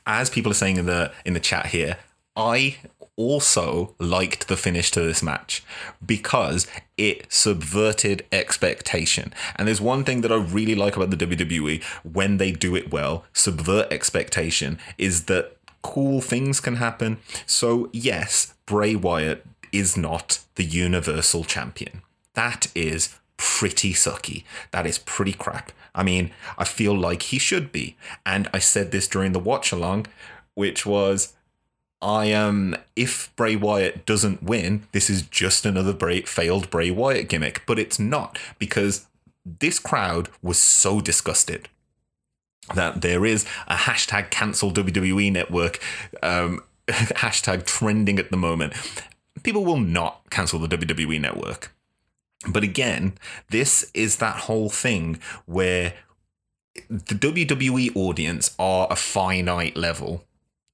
as 0.07 0.29
people 0.29 0.53
are 0.53 0.55
saying 0.55 0.77
in 0.77 0.85
the 0.85 1.11
in 1.25 1.33
the 1.33 1.41
chat 1.41 1.65
here, 1.65 1.97
I 2.37 2.77
also 3.17 3.93
liked 3.99 4.47
the 4.47 4.55
finish 4.55 4.89
to 4.91 5.01
this 5.01 5.21
match 5.21 5.65
because 6.05 6.65
it 6.95 7.25
subverted 7.27 8.25
expectation. 8.31 9.33
And 9.57 9.67
there's 9.67 9.81
one 9.81 10.05
thing 10.05 10.21
that 10.21 10.31
I 10.31 10.37
really 10.37 10.75
like 10.75 10.95
about 10.95 11.09
the 11.09 11.17
WWE 11.17 11.83
when 12.09 12.37
they 12.37 12.53
do 12.53 12.73
it 12.77 12.89
well, 12.93 13.25
subvert 13.33 13.91
expectation, 13.91 14.79
is 14.97 15.25
that 15.25 15.57
cool 15.81 16.21
things 16.21 16.61
can 16.61 16.77
happen. 16.77 17.17
So, 17.45 17.89
yes, 17.91 18.53
Bray 18.65 18.95
Wyatt 18.95 19.45
is 19.73 19.97
not 19.97 20.39
the 20.55 20.63
Universal 20.63 21.43
Champion. 21.43 22.01
That 22.33 22.71
is 22.73 23.19
pretty 23.41 23.93
sucky. 23.93 24.43
That 24.69 24.85
is 24.85 24.99
pretty 24.99 25.33
crap. 25.33 25.71
I 25.95 26.03
mean, 26.03 26.31
I 26.57 26.63
feel 26.63 26.97
like 26.97 27.23
he 27.23 27.39
should 27.39 27.71
be. 27.71 27.97
And 28.25 28.47
I 28.53 28.59
said 28.59 28.91
this 28.91 29.07
during 29.07 29.31
the 29.31 29.39
watch 29.39 29.71
along, 29.71 30.05
which 30.53 30.85
was 30.85 31.33
I 32.01 32.25
am. 32.25 32.73
Um, 32.73 32.77
if 32.95 33.35
Bray 33.35 33.55
Wyatt 33.55 34.05
doesn't 34.05 34.43
win, 34.43 34.87
this 34.91 35.09
is 35.09 35.23
just 35.23 35.65
another 35.65 35.93
Bray, 35.93 36.21
failed 36.21 36.69
Bray 36.69 36.91
Wyatt 36.91 37.29
gimmick, 37.29 37.63
but 37.65 37.79
it's 37.79 37.99
not 37.99 38.37
because 38.59 39.07
this 39.45 39.79
crowd 39.79 40.29
was 40.41 40.59
so 40.59 41.01
disgusted 41.01 41.67
that 42.75 43.01
there 43.01 43.25
is 43.25 43.45
a 43.67 43.75
hashtag 43.75 44.29
cancel 44.29 44.71
WWE 44.71 45.31
network 45.31 45.79
um, 46.21 46.61
hashtag 46.87 47.65
trending 47.65 48.19
at 48.19 48.31
the 48.31 48.37
moment. 48.37 48.73
People 49.43 49.65
will 49.65 49.79
not 49.79 50.21
cancel 50.29 50.59
the 50.59 50.67
WWE 50.67 51.19
network. 51.19 51.73
But 52.47 52.63
again, 52.63 53.13
this 53.49 53.91
is 53.93 54.17
that 54.17 54.41
whole 54.41 54.69
thing 54.69 55.19
where 55.45 55.93
the 56.89 57.15
WWE 57.15 57.95
audience 57.95 58.55
are 58.57 58.87
a 58.89 58.95
finite 58.95 59.75
level 59.75 60.25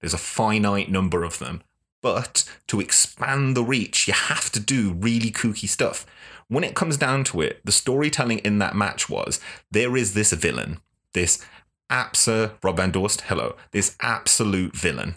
there's 0.02 0.14
a 0.14 0.18
finite 0.18 0.90
number 0.90 1.24
of 1.24 1.40
them. 1.40 1.62
But 2.02 2.50
to 2.68 2.80
expand 2.80 3.58
the 3.58 3.64
reach, 3.64 4.08
you 4.08 4.14
have 4.14 4.52
to 4.52 4.60
do 4.60 4.94
really 4.94 5.32
kooky 5.32 5.68
stuff. 5.68 6.06
When 6.48 6.64
it 6.64 6.76
comes 6.76 6.98
down 6.98 7.24
to 7.26 7.42
it, 7.42 7.60
the 7.66 7.72
storytelling 7.72 8.40
in 8.40 8.60
that 8.60 8.76
match 8.76 9.10
was 9.10 9.40
there 9.72 9.98
is 9.98 10.14
this 10.14 10.32
villain, 10.32 10.80
this 11.14 11.44
absa 11.92 12.52
Rob 12.64 12.78
Van 12.78 12.92
Dorst, 12.92 13.22
hello, 13.22 13.56
this 13.72 13.96
absolute 14.00 14.76
villain, 14.76 15.16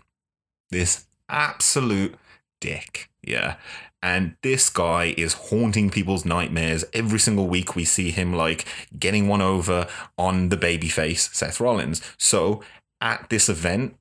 this 0.71 1.05
absolute 1.29 2.17
dick, 2.61 3.11
yeah. 3.23 3.57
And 4.03 4.37
this 4.43 4.71
guy 4.71 5.15
is 5.19 5.35
haunting 5.35 5.91
people's 5.91 6.25
nightmares. 6.25 6.85
Every 6.95 7.19
single 7.19 7.49
week 7.49 7.77
we 7.77 7.85
see 7.85 8.11
him 8.11 8.33
like 8.33 8.65
getting 8.99 9.29
one 9.29 9.43
over 9.43 9.89
on 10.17 10.49
the 10.49 10.57
babyface, 10.57 11.35
Seth 11.35 11.61
Rollins. 11.61 12.01
So 12.17 12.63
at 13.01 13.29
this 13.29 13.49
event, 13.49 13.97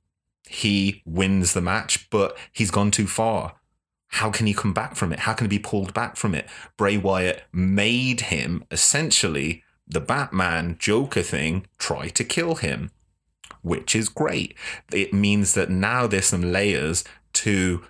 he 0.48 1.02
wins 1.06 1.54
the 1.54 1.62
match, 1.62 2.10
but 2.10 2.38
he's 2.52 2.72
gone 2.72 2.92
too 2.92 3.08
far. 3.08 3.56
How 4.14 4.32
can 4.32 4.48
he 4.48 4.54
come 4.54 4.74
back 4.74 4.96
from 4.96 5.14
it? 5.14 5.20
How 5.20 5.34
can 5.34 5.46
he 5.46 5.58
be 5.58 5.64
pulled 5.64 5.94
back 5.94 6.16
from 6.16 6.34
it? 6.34 6.48
Bray 6.78 6.98
Wyatt 6.98 7.44
made 7.52 8.22
him 8.22 8.64
essentially 8.72 9.64
the 9.88 10.00
Batman 10.00 10.78
Joker 10.80 11.22
thing 11.22 11.68
try 11.78 12.08
to 12.10 12.24
kill 12.24 12.56
him, 12.56 12.92
which 13.62 13.96
is 13.96 14.10
great. 14.10 14.56
It 14.92 15.14
means 15.14 15.54
that 15.54 15.70
now 15.70 16.08
there's 16.08 16.28
some 16.28 16.52
layers 16.52 17.04
to 17.34 17.84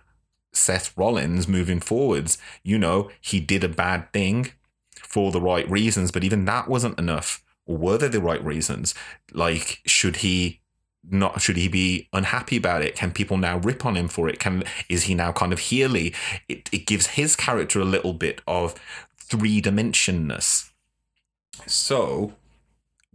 Seth 0.52 0.96
Rollins 0.98 1.48
moving 1.48 1.80
forwards. 1.80 2.38
You 2.64 2.78
know, 2.78 3.10
he 3.22 3.40
did 3.40 3.64
a 3.64 3.70
bad 3.70 4.12
thing 4.14 4.52
for 4.96 5.32
the 5.32 5.42
right 5.42 5.70
reasons, 5.70 6.12
but 6.12 6.24
even 6.24 6.46
that 6.46 6.68
wasn't 6.68 7.00
enough. 7.00 7.44
Were 7.66 7.98
they 7.98 8.08
the 8.08 8.22
right 8.22 8.44
reasons? 8.44 8.94
Like, 9.32 9.80
should 9.86 10.18
he 10.18 10.62
not 11.10 11.42
should 11.42 11.58
he 11.58 11.68
be 11.68 12.08
unhappy 12.14 12.58
about 12.58 12.82
it 12.82 12.96
can 12.96 13.12
people 13.12 13.38
now 13.38 13.58
rip 13.58 13.86
on 13.86 13.96
him 13.96 14.08
for 14.08 14.28
it 14.28 14.40
can 14.40 14.64
is 14.90 15.04
he 15.04 15.16
now 15.16 15.32
kind 15.32 15.54
of 15.54 15.60
healy 15.60 16.14
it, 16.48 16.70
it 16.72 16.86
gives 16.86 17.08
his 17.08 17.36
character 17.36 17.80
a 17.80 17.86
little 17.86 18.14
bit 18.14 18.42
of 18.48 18.76
three 19.18 19.62
dimensionness 19.62 20.70
so 21.66 22.34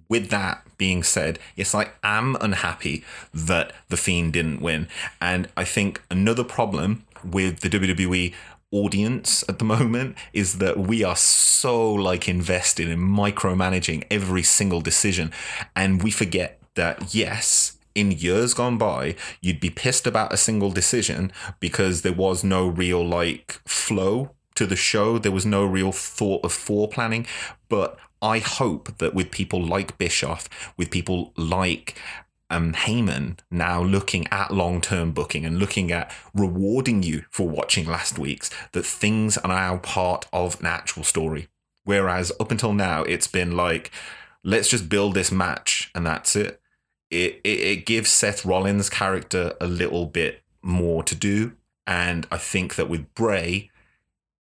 with 0.08 0.30
that 0.30 0.64
being 0.78 1.02
said 1.02 1.38
yes 1.56 1.74
i 1.74 1.88
am 2.02 2.36
unhappy 2.40 3.04
that 3.32 3.72
the 3.88 3.96
fiend 3.96 4.32
didn't 4.32 4.62
win 4.62 4.88
and 5.20 5.48
i 5.56 5.64
think 5.64 6.02
another 6.10 6.44
problem 6.44 7.04
with 7.26 7.60
the 7.60 7.70
wwe 7.70 8.32
audience 8.70 9.44
at 9.48 9.58
the 9.58 9.64
moment 9.76 10.16
is 10.32 10.58
that 10.58 10.78
we 10.78 11.04
are 11.04 11.16
so 11.16 11.92
like 11.92 12.28
invested 12.28 12.88
in 12.88 12.98
micromanaging 12.98 14.04
every 14.10 14.42
single 14.42 14.80
decision 14.80 15.30
and 15.76 16.02
we 16.02 16.10
forget 16.10 16.60
that 16.74 17.14
yes, 17.14 17.76
in 17.94 18.10
years 18.10 18.54
gone 18.54 18.76
by, 18.78 19.14
you'd 19.40 19.60
be 19.60 19.70
pissed 19.70 20.06
about 20.06 20.32
a 20.32 20.36
single 20.36 20.70
decision 20.70 21.32
because 21.60 22.02
there 22.02 22.12
was 22.12 22.42
no 22.42 22.66
real 22.66 23.06
like 23.06 23.60
flow 23.66 24.30
to 24.54 24.66
the 24.66 24.76
show. 24.76 25.18
There 25.18 25.32
was 25.32 25.46
no 25.46 25.64
real 25.64 25.92
thought 25.92 26.44
of 26.44 26.52
foreplanning. 26.52 27.26
But 27.68 27.98
I 28.20 28.38
hope 28.38 28.98
that 28.98 29.14
with 29.14 29.30
people 29.30 29.64
like 29.64 29.98
Bischoff, 29.98 30.48
with 30.76 30.90
people 30.90 31.32
like 31.36 32.00
um, 32.50 32.72
Heyman 32.72 33.38
now 33.50 33.82
looking 33.82 34.26
at 34.30 34.52
long 34.52 34.80
term 34.80 35.12
booking 35.12 35.44
and 35.44 35.58
looking 35.58 35.90
at 35.90 36.12
rewarding 36.34 37.02
you 37.02 37.24
for 37.30 37.48
watching 37.48 37.86
last 37.86 38.18
week's, 38.18 38.50
that 38.72 38.86
things 38.86 39.38
are 39.38 39.48
now 39.48 39.78
part 39.78 40.26
of 40.32 40.60
an 40.60 40.66
actual 40.66 41.04
story. 41.04 41.48
Whereas 41.84 42.32
up 42.40 42.50
until 42.50 42.72
now, 42.72 43.02
it's 43.02 43.26
been 43.26 43.56
like, 43.56 43.90
let's 44.42 44.68
just 44.68 44.88
build 44.88 45.14
this 45.14 45.32
match 45.32 45.90
and 45.94 46.06
that's 46.06 46.36
it 46.36 46.60
it, 47.14 47.40
it 47.44 47.60
it 47.60 47.86
gives 47.86 48.10
Seth 48.10 48.44
Rollins' 48.44 48.90
character 48.90 49.54
a 49.60 49.66
little 49.66 50.06
bit 50.06 50.42
more 50.62 51.02
to 51.04 51.14
do, 51.14 51.52
and 51.86 52.26
I 52.30 52.38
think 52.38 52.74
that 52.74 52.88
with 52.88 53.14
Bray, 53.14 53.70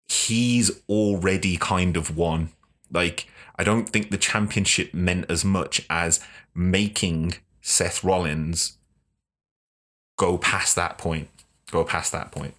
he's 0.07 0.83
already 0.89 1.57
kind 1.57 1.95
of 1.95 2.17
won. 2.17 2.49
Like 2.91 3.27
I 3.57 3.63
don't 3.63 3.89
think 3.89 4.11
the 4.11 4.17
championship 4.17 4.93
meant 4.93 5.25
as 5.29 5.45
much 5.45 5.85
as 5.89 6.19
making 6.53 7.35
Seth 7.67 8.01
Rollins 8.01 8.77
go 10.17 10.37
past 10.37 10.77
that 10.77 10.97
point. 10.97 11.27
Go 11.69 11.83
past 11.83 12.13
that 12.13 12.31
point. 12.31 12.53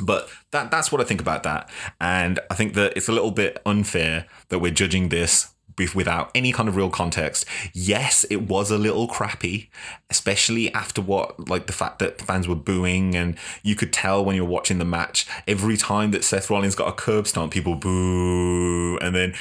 But 0.00 0.30
that 0.52 0.70
that's 0.70 0.90
what 0.90 1.02
I 1.02 1.04
think 1.04 1.20
about 1.20 1.42
that. 1.42 1.68
And 2.00 2.40
I 2.50 2.54
think 2.54 2.72
that 2.72 2.96
it's 2.96 3.08
a 3.08 3.12
little 3.12 3.30
bit 3.30 3.60
unfair 3.66 4.24
that 4.48 4.58
we're 4.58 4.72
judging 4.72 5.10
this 5.10 5.51
without 5.94 6.30
any 6.34 6.52
kind 6.52 6.68
of 6.68 6.76
real 6.76 6.90
context. 6.90 7.44
Yes, 7.72 8.24
it 8.30 8.42
was 8.42 8.70
a 8.70 8.78
little 8.78 9.06
crappy, 9.06 9.70
especially 10.10 10.72
after 10.72 11.00
what 11.00 11.48
like 11.48 11.66
the 11.66 11.72
fact 11.72 11.98
that 11.98 12.20
fans 12.20 12.46
were 12.46 12.54
booing 12.54 13.14
and 13.14 13.36
you 13.62 13.74
could 13.74 13.92
tell 13.92 14.24
when 14.24 14.36
you're 14.36 14.44
watching 14.44 14.78
the 14.78 14.84
match 14.84 15.26
every 15.46 15.76
time 15.76 16.10
that 16.12 16.24
Seth 16.24 16.50
Rollins 16.50 16.74
got 16.74 16.88
a 16.88 16.92
curb 16.92 17.26
stomp, 17.26 17.52
people 17.52 17.74
boo, 17.74 18.98
and 18.98 19.14
then 19.14 19.34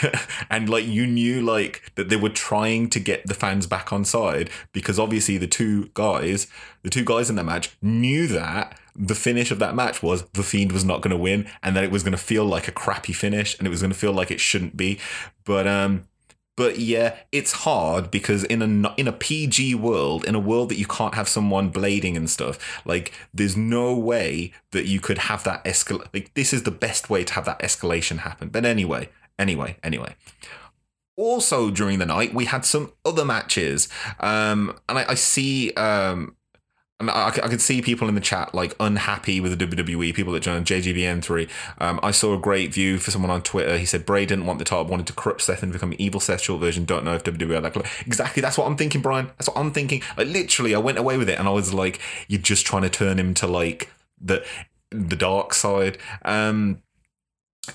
and 0.50 0.68
like 0.68 0.86
you 0.86 1.06
knew 1.06 1.40
like 1.40 1.92
that 1.94 2.08
they 2.08 2.16
were 2.16 2.28
trying 2.28 2.88
to 2.90 3.00
get 3.00 3.26
the 3.26 3.34
fans 3.34 3.66
back 3.66 3.92
on 3.92 4.04
side 4.04 4.50
because 4.72 4.98
obviously 4.98 5.38
the 5.38 5.46
two 5.46 5.90
guys, 5.94 6.46
the 6.82 6.90
two 6.90 7.04
guys 7.04 7.30
in 7.30 7.36
that 7.36 7.44
match 7.44 7.76
knew 7.82 8.26
that 8.26 8.78
the 8.96 9.14
finish 9.14 9.50
of 9.50 9.58
that 9.58 9.74
match 9.74 10.02
was 10.02 10.22
the 10.30 10.42
Fiend 10.42 10.72
was 10.72 10.84
not 10.84 11.00
going 11.00 11.10
to 11.10 11.16
win, 11.16 11.46
and 11.62 11.76
that 11.76 11.84
it 11.84 11.90
was 11.90 12.02
going 12.02 12.12
to 12.12 12.18
feel 12.18 12.44
like 12.44 12.68
a 12.68 12.72
crappy 12.72 13.12
finish, 13.12 13.58
and 13.58 13.66
it 13.66 13.70
was 13.70 13.80
going 13.80 13.92
to 13.92 13.98
feel 13.98 14.12
like 14.12 14.30
it 14.30 14.40
shouldn't 14.40 14.76
be. 14.76 14.98
But 15.44 15.66
um, 15.66 16.04
but 16.56 16.78
yeah, 16.78 17.16
it's 17.32 17.52
hard 17.52 18.10
because 18.10 18.44
in 18.44 18.62
a 18.62 18.94
in 18.96 19.08
a 19.08 19.12
PG 19.12 19.74
world, 19.74 20.24
in 20.24 20.34
a 20.34 20.40
world 20.40 20.68
that 20.68 20.78
you 20.78 20.86
can't 20.86 21.14
have 21.14 21.28
someone 21.28 21.72
blading 21.72 22.16
and 22.16 22.30
stuff, 22.30 22.80
like 22.84 23.12
there's 23.32 23.56
no 23.56 23.96
way 23.96 24.52
that 24.70 24.86
you 24.86 25.00
could 25.00 25.18
have 25.18 25.42
that 25.44 25.64
escalate. 25.64 26.08
Like 26.14 26.32
this 26.34 26.52
is 26.52 26.62
the 26.62 26.70
best 26.70 27.10
way 27.10 27.24
to 27.24 27.34
have 27.34 27.44
that 27.46 27.58
escalation 27.60 28.18
happen. 28.18 28.48
But 28.48 28.64
anyway, 28.64 29.08
anyway, 29.38 29.76
anyway. 29.82 30.14
Also 31.16 31.70
during 31.70 31.98
the 31.98 32.06
night, 32.06 32.34
we 32.34 32.44
had 32.44 32.64
some 32.64 32.92
other 33.04 33.24
matches, 33.24 33.88
um, 34.20 34.76
and 34.88 34.98
I, 34.98 35.10
I 35.10 35.14
see 35.14 35.72
um, 35.72 36.36
and 37.00 37.10
I, 37.10 37.28
I 37.28 37.48
could 37.48 37.60
see 37.60 37.82
people 37.82 38.08
in 38.08 38.14
the 38.14 38.20
chat 38.20 38.54
like 38.54 38.74
unhappy 38.78 39.40
with 39.40 39.58
the 39.58 39.66
WWE, 39.66 40.14
people 40.14 40.32
that 40.32 40.40
joined 40.40 40.66
JGBN3. 40.66 41.48
Um, 41.78 41.98
I 42.02 42.12
saw 42.12 42.34
a 42.34 42.38
great 42.38 42.72
view 42.72 42.98
for 42.98 43.10
someone 43.10 43.30
on 43.30 43.42
Twitter. 43.42 43.76
He 43.78 43.84
said 43.84 44.06
Bray 44.06 44.24
didn't 44.24 44.46
want 44.46 44.60
the 44.60 44.64
top, 44.64 44.86
wanted 44.86 45.08
to 45.08 45.12
corrupt 45.12 45.42
Seth 45.42 45.62
and 45.62 45.72
become 45.72 45.92
an 45.92 46.00
evil 46.00 46.20
Seth 46.20 46.46
version. 46.46 46.84
Don't 46.84 47.04
know 47.04 47.14
if 47.14 47.24
WWE 47.24 47.58
are 47.58 47.60
that 47.60 48.06
Exactly, 48.06 48.40
that's 48.40 48.56
what 48.56 48.66
I'm 48.66 48.76
thinking, 48.76 49.00
Brian. 49.00 49.26
That's 49.26 49.48
what 49.48 49.58
I'm 49.58 49.72
thinking. 49.72 50.02
Like 50.16 50.28
literally, 50.28 50.74
I 50.74 50.78
went 50.78 50.98
away 50.98 51.18
with 51.18 51.28
it 51.28 51.38
and 51.38 51.48
I 51.48 51.50
was 51.50 51.74
like, 51.74 52.00
you're 52.28 52.40
just 52.40 52.64
trying 52.64 52.82
to 52.82 52.90
turn 52.90 53.18
him 53.18 53.34
to 53.34 53.46
like 53.48 53.90
the 54.20 54.44
the 54.90 55.16
dark 55.16 55.52
side. 55.52 55.98
Um, 56.24 56.82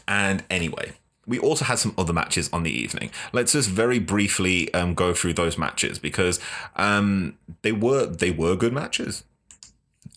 and 0.07 0.43
anyway, 0.49 0.93
we 1.29 1.39
also 1.39 1.63
had 1.63 1.79
some 1.79 1.93
other 1.97 2.11
matches 2.11 2.49
on 2.51 2.63
the 2.63 2.71
evening. 2.71 3.11
Let's 3.31 3.53
just 3.53 3.69
very 3.69 3.99
briefly 3.99 4.73
um, 4.73 4.95
go 4.95 5.13
through 5.13 5.33
those 5.33 5.57
matches 5.57 5.99
because 5.99 6.39
um, 6.75 7.37
they 7.61 7.71
were 7.71 8.07
they 8.07 8.31
were 8.31 8.55
good 8.55 8.73
matches. 8.73 9.23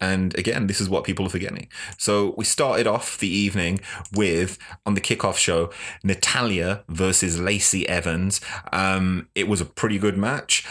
And 0.01 0.37
again, 0.37 0.67
this 0.67 0.81
is 0.81 0.89
what 0.89 1.05
people 1.05 1.27
are 1.27 1.29
forgetting. 1.29 1.69
So 1.97 2.35
we 2.37 2.45
started 2.45 2.89
off 2.89 3.19
the 3.19 3.29
evening 3.29 3.81
with 4.13 4.59
on 4.85 4.95
the 4.95 5.01
kickoff 5.01 5.37
show 5.37 5.71
Natalya 6.03 6.83
versus 6.89 7.39
Lacey 7.39 7.89
Evans. 7.89 8.41
Um, 8.73 9.29
it 9.35 9.47
was 9.47 9.61
a 9.61 9.65
pretty 9.65 9.99
good 9.99 10.17
match. 10.17 10.67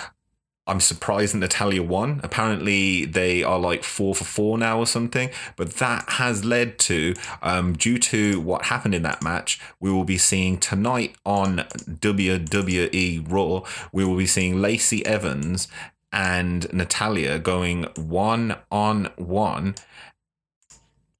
I'm 0.68 0.80
surprised 0.80 1.34
that 1.34 1.40
Natalya 1.40 1.82
won. 1.82 2.22
Apparently, 2.24 3.06
they 3.06 3.44
are 3.44 3.58
like 3.58 3.84
four 3.84 4.14
for 4.14 4.24
four 4.24 4.58
now 4.58 4.78
or 4.78 4.86
something. 4.86 5.30
But 5.56 5.74
that 5.76 6.08
has 6.12 6.46
led 6.46 6.78
to, 6.80 7.16
um, 7.42 7.74
due 7.74 7.98
to 7.98 8.40
what 8.40 8.66
happened 8.66 8.94
in 8.94 9.02
that 9.04 9.24
match, 9.24 9.60
we 9.80 9.92
will 9.92 10.04
be 10.04 10.18
seeing 10.18 10.58
tonight 10.58 11.16
on 11.26 11.66
WWE 11.90 13.26
Raw, 13.28 13.64
we 13.92 14.06
will 14.06 14.18
be 14.18 14.28
seeing 14.28 14.62
Lacey 14.62 15.06
Evans 15.06 15.68
and 16.12 16.72
Natalya 16.74 17.40
going 17.40 17.88
one 17.96 18.58
on 18.70 19.06
one 19.16 19.76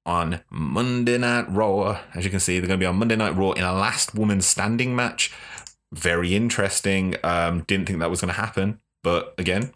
on 0.04 0.40
Monday 0.50 1.18
Night 1.18 1.46
Raw. 1.48 2.00
As 2.14 2.24
you 2.24 2.30
can 2.30 2.40
see, 2.40 2.58
they're 2.58 2.68
going 2.68 2.78
to 2.78 2.82
be 2.82 2.86
on 2.86 2.96
Monday 2.96 3.16
Night 3.16 3.36
Raw 3.36 3.52
in 3.52 3.64
a 3.64 3.72
last 3.72 4.14
woman 4.14 4.40
standing 4.40 4.94
match. 4.94 5.32
Very 5.92 6.34
interesting. 6.34 7.16
Um, 7.22 7.62
didn't 7.62 7.86
think 7.86 7.98
that 7.98 8.10
was 8.10 8.20
going 8.20 8.32
to 8.32 8.40
happen. 8.40 8.80
But 9.02 9.34
again, 9.38 9.72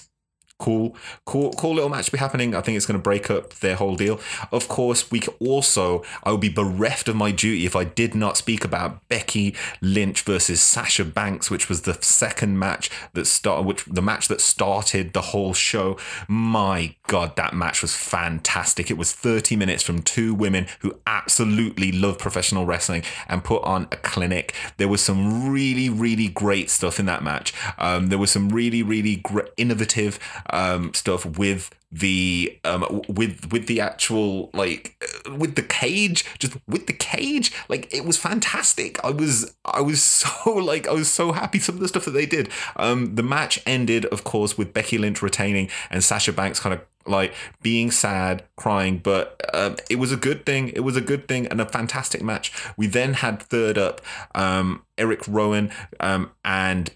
cool, 0.58 0.96
cool, 1.24 1.52
cool 1.52 1.74
little 1.74 1.90
match 1.90 2.10
be 2.10 2.18
happening. 2.18 2.54
I 2.54 2.60
think 2.60 2.76
it's 2.76 2.86
going 2.86 2.98
to 2.98 3.02
break 3.02 3.30
up 3.30 3.54
their 3.54 3.76
whole 3.76 3.96
deal. 3.96 4.20
Of 4.50 4.68
course, 4.68 5.10
we 5.10 5.22
also 5.40 6.02
I 6.22 6.32
would 6.32 6.40
be 6.40 6.48
bereft 6.48 7.08
of 7.08 7.16
my 7.16 7.30
duty 7.30 7.66
if 7.66 7.76
I 7.76 7.84
did 7.84 8.14
not 8.14 8.36
speak 8.36 8.64
about 8.64 9.06
Becky 9.08 9.54
Lynch 9.80 10.22
versus 10.22 10.62
Sasha 10.62 11.04
Banks, 11.04 11.50
which 11.50 11.68
was 11.68 11.82
the 11.82 11.98
second 12.00 12.58
match 12.58 12.90
that 13.12 13.26
started, 13.26 13.66
which 13.66 13.84
the 13.84 14.02
match 14.02 14.28
that 14.28 14.40
started 14.40 15.12
the 15.12 15.20
whole 15.20 15.52
show. 15.52 15.98
My 16.28 16.94
God, 17.06 17.36
that 17.36 17.54
match 17.54 17.82
was 17.82 17.94
fantastic. 17.94 18.90
It 18.90 18.96
was 18.96 19.12
30 19.12 19.56
minutes 19.56 19.82
from 19.82 20.02
two 20.02 20.34
women 20.34 20.66
who 20.80 20.98
absolutely 21.06 21.92
love 21.92 22.18
professional 22.18 22.64
wrestling 22.64 23.02
and 23.28 23.44
put 23.44 23.62
on 23.62 23.84
a 23.92 23.96
clinic. 23.96 24.54
There 24.76 24.88
was 24.88 25.00
some 25.00 25.50
really, 25.50 25.88
really 25.88 26.28
great 26.28 26.70
stuff 26.70 26.98
in 26.98 27.06
that 27.06 27.22
match. 27.22 27.52
Um, 27.78 28.08
there 28.08 28.18
was 28.18 28.30
some 28.30 28.48
really, 28.48 28.82
really 28.82 29.16
great, 29.16 29.48
innovative 29.56 30.18
um, 30.50 30.94
stuff 30.94 31.24
with 31.38 31.70
the 31.92 32.58
um 32.64 33.02
with 33.08 33.52
with 33.52 33.68
the 33.68 33.80
actual 33.80 34.50
like 34.52 35.02
with 35.38 35.54
the 35.54 35.62
cage 35.62 36.24
just 36.38 36.56
with 36.66 36.86
the 36.86 36.92
cage. 36.92 37.52
Like 37.68 37.92
it 37.94 38.04
was 38.04 38.16
fantastic. 38.16 39.02
I 39.04 39.10
was 39.10 39.56
i 39.64 39.80
was 39.80 40.02
so 40.16 40.52
like 40.52 40.88
i 40.88 40.92
was 40.92 41.10
so 41.10 41.32
happy 41.32 41.58
some 41.58 41.76
of 41.76 41.80
the 41.80 41.88
stuff 41.88 42.04
that 42.04 42.12
they 42.12 42.26
did. 42.26 42.50
Um 42.76 43.14
the 43.14 43.22
match 43.22 43.60
ended 43.66 44.04
of 44.06 44.24
course 44.24 44.58
with 44.58 44.74
becky 44.74 44.98
lynch 44.98 45.22
retaining 45.22 45.70
and 45.90 46.02
sasha 46.02 46.32
banks 46.32 46.60
kind 46.60 46.74
of 46.74 46.80
like 47.06 47.32
being 47.62 47.92
sad 47.92 48.42
crying 48.56 48.98
but 48.98 49.40
um, 49.54 49.76
it 49.88 49.96
was 49.96 50.10
a 50.10 50.16
good 50.16 50.44
thing. 50.44 50.68
It 50.70 50.80
was 50.80 50.96
a 50.96 51.00
good 51.00 51.28
thing 51.28 51.46
and 51.46 51.60
a 51.60 51.66
fantastic 51.66 52.20
match. 52.20 52.52
We 52.76 52.88
then 52.88 53.14
had 53.14 53.42
third 53.42 53.78
up 53.78 54.00
um 54.34 54.82
eric 54.98 55.26
rowan 55.28 55.70
um 56.00 56.32
and 56.44 56.90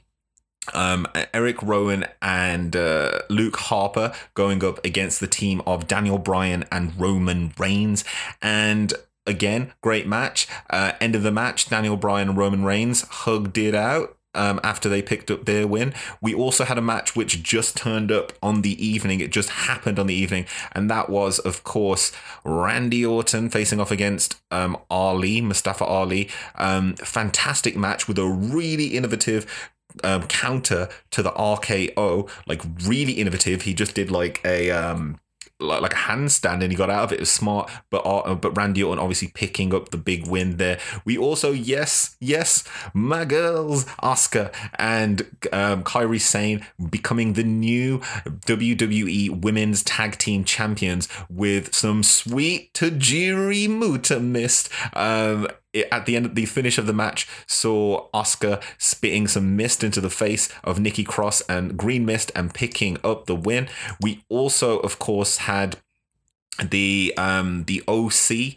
um, 0.74 1.06
Eric 1.34 1.62
Rowan 1.62 2.06
and 2.20 2.76
uh, 2.76 3.20
Luke 3.28 3.56
Harper 3.56 4.12
going 4.34 4.64
up 4.64 4.84
against 4.84 5.20
the 5.20 5.26
team 5.26 5.62
of 5.66 5.88
Daniel 5.88 6.18
Bryan 6.18 6.64
and 6.70 6.98
Roman 6.98 7.52
Reigns. 7.58 8.04
And 8.42 8.92
again, 9.26 9.72
great 9.80 10.06
match. 10.06 10.46
Uh, 10.68 10.92
end 11.00 11.14
of 11.14 11.22
the 11.22 11.32
match, 11.32 11.68
Daniel 11.68 11.96
Bryan 11.96 12.30
and 12.30 12.38
Roman 12.38 12.64
Reigns 12.64 13.02
hugged 13.02 13.58
it 13.58 13.74
out. 13.74 14.16
Um, 14.32 14.60
after 14.62 14.88
they 14.88 15.02
picked 15.02 15.28
up 15.32 15.44
their 15.44 15.66
win, 15.66 15.92
we 16.22 16.32
also 16.32 16.64
had 16.64 16.78
a 16.78 16.82
match 16.82 17.16
which 17.16 17.42
just 17.42 17.76
turned 17.76 18.12
up 18.12 18.32
on 18.40 18.62
the 18.62 18.86
evening. 18.86 19.18
It 19.18 19.32
just 19.32 19.48
happened 19.48 19.98
on 19.98 20.06
the 20.06 20.14
evening, 20.14 20.46
and 20.70 20.88
that 20.88 21.10
was, 21.10 21.40
of 21.40 21.64
course, 21.64 22.12
Randy 22.44 23.04
Orton 23.04 23.50
facing 23.50 23.80
off 23.80 23.90
against 23.90 24.40
um, 24.52 24.78
Ali, 24.88 25.40
Mustafa 25.40 25.84
Ali. 25.84 26.28
Um, 26.54 26.94
fantastic 26.94 27.76
match 27.76 28.06
with 28.06 28.20
a 28.20 28.24
really 28.24 28.96
innovative 28.96 29.46
um, 30.04 30.22
counter 30.24 30.88
to 31.10 31.22
the 31.22 31.32
RKO, 31.32 32.28
like 32.46 32.62
really 32.84 33.12
innovative. 33.12 33.62
He 33.62 33.74
just 33.74 33.94
did 33.94 34.10
like 34.10 34.40
a 34.44 34.70
um, 34.70 35.18
like, 35.60 35.82
like 35.82 35.92
a 35.92 35.96
handstand 35.96 36.62
and 36.62 36.70
he 36.72 36.74
got 36.74 36.90
out 36.90 37.04
of 37.04 37.12
it. 37.12 37.16
It 37.16 37.20
was 37.20 37.30
smart, 37.30 37.70
but 37.90 37.98
uh, 37.98 38.34
but 38.34 38.56
Randy 38.56 38.82
Orton 38.82 39.00
obviously 39.00 39.28
picking 39.28 39.74
up 39.74 39.90
the 39.90 39.96
big 39.96 40.26
win 40.26 40.56
there. 40.56 40.78
We 41.04 41.18
also 41.18 41.52
yes 41.52 42.16
yes 42.20 42.64
my 42.94 43.24
girls 43.24 43.84
Asuka 44.02 44.52
and 44.78 45.22
um, 45.52 45.84
Kairi 45.84 46.20
Sane 46.20 46.66
becoming 46.90 47.34
the 47.34 47.44
new 47.44 47.98
WWE 47.98 49.42
Women's 49.42 49.82
Tag 49.84 50.18
Team 50.18 50.44
Champions 50.44 51.08
with 51.28 51.74
some 51.74 52.02
sweet 52.02 52.72
Tajiri 52.74 53.68
Muta 53.68 54.18
mist. 54.18 54.70
Um, 54.94 55.48
it, 55.72 55.88
at 55.92 56.06
the 56.06 56.16
end 56.16 56.26
of 56.26 56.34
the 56.34 56.46
finish 56.46 56.78
of 56.78 56.86
the 56.86 56.92
match 56.92 57.26
saw 57.46 58.08
Asuka 58.12 58.62
spitting 58.78 59.26
some 59.26 59.56
mist 59.56 59.84
into 59.84 60.00
the 60.00 60.10
face 60.10 60.48
of 60.64 60.80
Nikki 60.80 61.04
Cross 61.04 61.42
and 61.42 61.76
green 61.76 62.04
mist 62.04 62.32
and 62.34 62.52
picking 62.52 62.98
up 63.04 63.26
the 63.26 63.36
win. 63.36 63.68
We 64.00 64.24
also, 64.28 64.78
of 64.78 64.98
course, 64.98 65.38
had 65.38 65.76
the 66.68 67.14
um 67.16 67.64
the 67.64 67.82
OC 67.88 68.56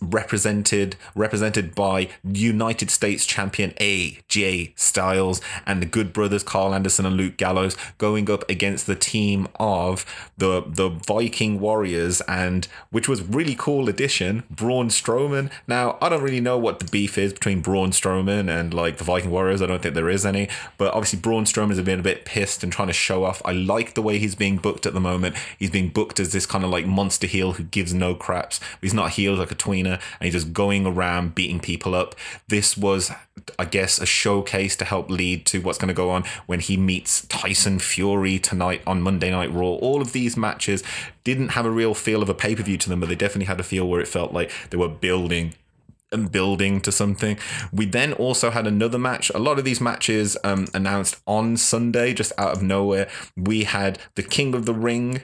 represented 0.00 0.96
represented 1.14 1.74
by 1.74 2.08
United 2.24 2.90
States 2.90 3.26
champion 3.26 3.70
AJ 3.72 4.72
Styles 4.76 5.40
and 5.66 5.80
the 5.80 5.86
Good 5.86 6.12
Brothers 6.12 6.42
Karl 6.42 6.74
Anderson 6.74 7.06
and 7.06 7.16
Luke 7.16 7.36
Gallows 7.36 7.76
going 7.98 8.30
up 8.30 8.48
against 8.50 8.86
the 8.86 8.96
team 8.96 9.48
of 9.56 10.04
the 10.36 10.64
the 10.66 10.88
Viking 10.88 11.60
Warriors 11.60 12.20
and 12.22 12.66
which 12.90 13.08
was 13.08 13.22
really 13.22 13.54
cool 13.54 13.88
addition 13.88 14.42
Braun 14.50 14.88
Strowman. 14.88 15.50
Now 15.66 15.98
I 16.00 16.08
don't 16.08 16.22
really 16.22 16.40
know 16.40 16.58
what 16.58 16.78
the 16.78 16.86
beef 16.86 17.18
is 17.18 17.32
between 17.32 17.60
Braun 17.60 17.90
Strowman 17.90 18.48
and 18.48 18.74
like 18.74 18.98
the 18.98 19.04
Viking 19.04 19.30
Warriors. 19.30 19.62
I 19.62 19.66
don't 19.66 19.82
think 19.82 19.94
there 19.94 20.10
is 20.10 20.26
any, 20.26 20.48
but 20.78 20.92
obviously 20.92 21.18
Braun 21.20 21.44
Strowman 21.44 21.70
has 21.70 21.80
been 21.82 22.00
a 22.00 22.02
bit 22.02 22.24
pissed 22.24 22.62
and 22.62 22.72
trying 22.72 22.88
to 22.88 22.94
show 22.94 23.24
off. 23.24 23.42
I 23.44 23.52
like 23.52 23.94
the 23.94 24.02
way 24.02 24.18
he's 24.18 24.34
being 24.34 24.56
booked 24.56 24.86
at 24.86 24.94
the 24.94 25.00
moment. 25.00 25.36
He's 25.58 25.70
being 25.70 25.88
booked 25.88 26.18
as 26.20 26.32
this 26.32 26.46
kind 26.46 26.64
of 26.64 26.70
like 26.70 26.86
monster 26.86 27.26
heel 27.26 27.43
who 27.52 27.64
gives 27.64 27.94
no 27.94 28.14
craps. 28.14 28.60
He's 28.80 28.94
not 28.94 29.06
a 29.06 29.10
healed 29.10 29.38
like 29.38 29.50
a 29.50 29.54
tweener, 29.54 29.94
and 29.94 30.22
he's 30.22 30.32
just 30.32 30.52
going 30.52 30.86
around 30.86 31.34
beating 31.34 31.60
people 31.60 31.94
up. 31.94 32.14
This 32.48 32.76
was, 32.76 33.10
I 33.58 33.64
guess, 33.64 33.98
a 34.00 34.06
showcase 34.06 34.76
to 34.76 34.84
help 34.84 35.10
lead 35.10 35.46
to 35.46 35.60
what's 35.60 35.78
going 35.78 35.88
to 35.88 35.94
go 35.94 36.10
on 36.10 36.24
when 36.46 36.60
he 36.60 36.76
meets 36.76 37.26
Tyson 37.26 37.78
Fury 37.78 38.38
tonight 38.38 38.82
on 38.86 39.02
Monday 39.02 39.30
Night 39.30 39.52
Raw. 39.52 39.74
All 39.74 40.00
of 40.00 40.12
these 40.12 40.36
matches 40.36 40.82
didn't 41.22 41.50
have 41.50 41.66
a 41.66 41.70
real 41.70 41.94
feel 41.94 42.22
of 42.22 42.28
a 42.28 42.34
pay 42.34 42.54
per 42.54 42.62
view 42.62 42.78
to 42.78 42.88
them, 42.88 43.00
but 43.00 43.08
they 43.08 43.14
definitely 43.14 43.46
had 43.46 43.60
a 43.60 43.64
feel 43.64 43.88
where 43.88 44.00
it 44.00 44.08
felt 44.08 44.32
like 44.32 44.50
they 44.70 44.76
were 44.76 44.88
building 44.88 45.54
building 46.16 46.80
to 46.80 46.92
something. 46.92 47.38
We 47.72 47.86
then 47.86 48.12
also 48.12 48.50
had 48.50 48.66
another 48.66 48.98
match. 48.98 49.30
A 49.34 49.38
lot 49.38 49.58
of 49.58 49.64
these 49.64 49.80
matches 49.80 50.36
um, 50.44 50.66
announced 50.74 51.20
on 51.26 51.56
Sunday, 51.56 52.14
just 52.14 52.32
out 52.38 52.52
of 52.52 52.62
nowhere. 52.62 53.08
We 53.36 53.64
had 53.64 53.98
the 54.14 54.22
King 54.22 54.54
of 54.54 54.66
the 54.66 54.74
Ring, 54.74 55.22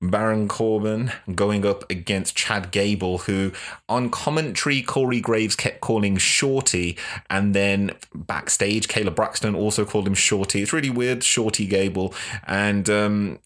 Baron 0.00 0.48
Corbin, 0.48 1.12
going 1.34 1.66
up 1.66 1.88
against 1.90 2.36
Chad 2.36 2.70
Gable, 2.70 3.18
who 3.18 3.52
on 3.88 4.10
commentary, 4.10 4.82
Corey 4.82 5.20
Graves 5.20 5.56
kept 5.56 5.80
calling 5.80 6.16
Shorty, 6.16 6.96
and 7.28 7.54
then 7.54 7.92
backstage, 8.14 8.88
Kayla 8.88 9.14
Braxton 9.14 9.54
also 9.54 9.84
called 9.84 10.06
him 10.06 10.14
Shorty. 10.14 10.62
It's 10.62 10.72
really 10.72 10.90
weird, 10.90 11.22
Shorty 11.22 11.66
Gable. 11.66 12.14
And 12.46 12.88
um, 12.88 13.38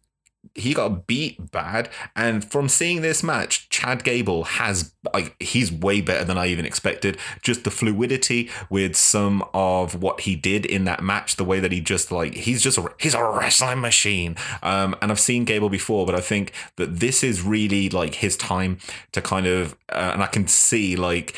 he 0.55 0.75
got 0.75 1.07
beat 1.07 1.51
bad. 1.51 1.89
And 2.15 2.45
from 2.45 2.69
seeing 2.69 3.01
this 3.01 3.23
match, 3.23 3.69
Chad 3.69 4.05
Gable 4.05 4.45
has 4.45 4.93
like 5.15 5.35
he's 5.41 5.73
way 5.73 6.01
better 6.01 6.25
than 6.25 6.37
I 6.39 6.49
even 6.49 6.65
expected. 6.65 7.17
Just 7.43 7.65
the 7.65 7.71
fluidity 7.71 8.51
with 8.69 8.97
some 8.97 9.45
of 9.55 10.03
what 10.03 10.23
he 10.23 10.37
did 10.37 10.67
in 10.67 10.85
that 10.85 11.03
match, 11.03 11.37
the 11.37 11.45
way 11.45 11.61
that 11.61 11.73
he 11.73 11.81
just 11.81 12.13
like 12.13 12.35
he's 12.35 12.63
just 12.63 12.79
a, 12.79 12.93
he's 12.99 13.15
a 13.15 13.25
wrestling 13.25 13.81
machine. 13.81 14.37
Um, 14.63 14.95
and 15.01 15.11
I've 15.11 15.21
seen 15.21 15.45
Gable 15.45 15.71
before, 15.71 16.07
but 16.07 16.15
I 16.15 16.21
think 16.21 16.53
that 16.77 17.01
this 17.01 17.25
is 17.25 17.43
really 17.43 17.89
like 17.89 18.17
his 18.17 18.37
time 18.37 18.79
to 19.13 19.23
kind 19.23 19.47
of, 19.47 19.77
uh, 19.91 20.11
and 20.13 20.23
I 20.23 20.27
can 20.27 20.47
see 20.49 20.97
like 20.97 21.37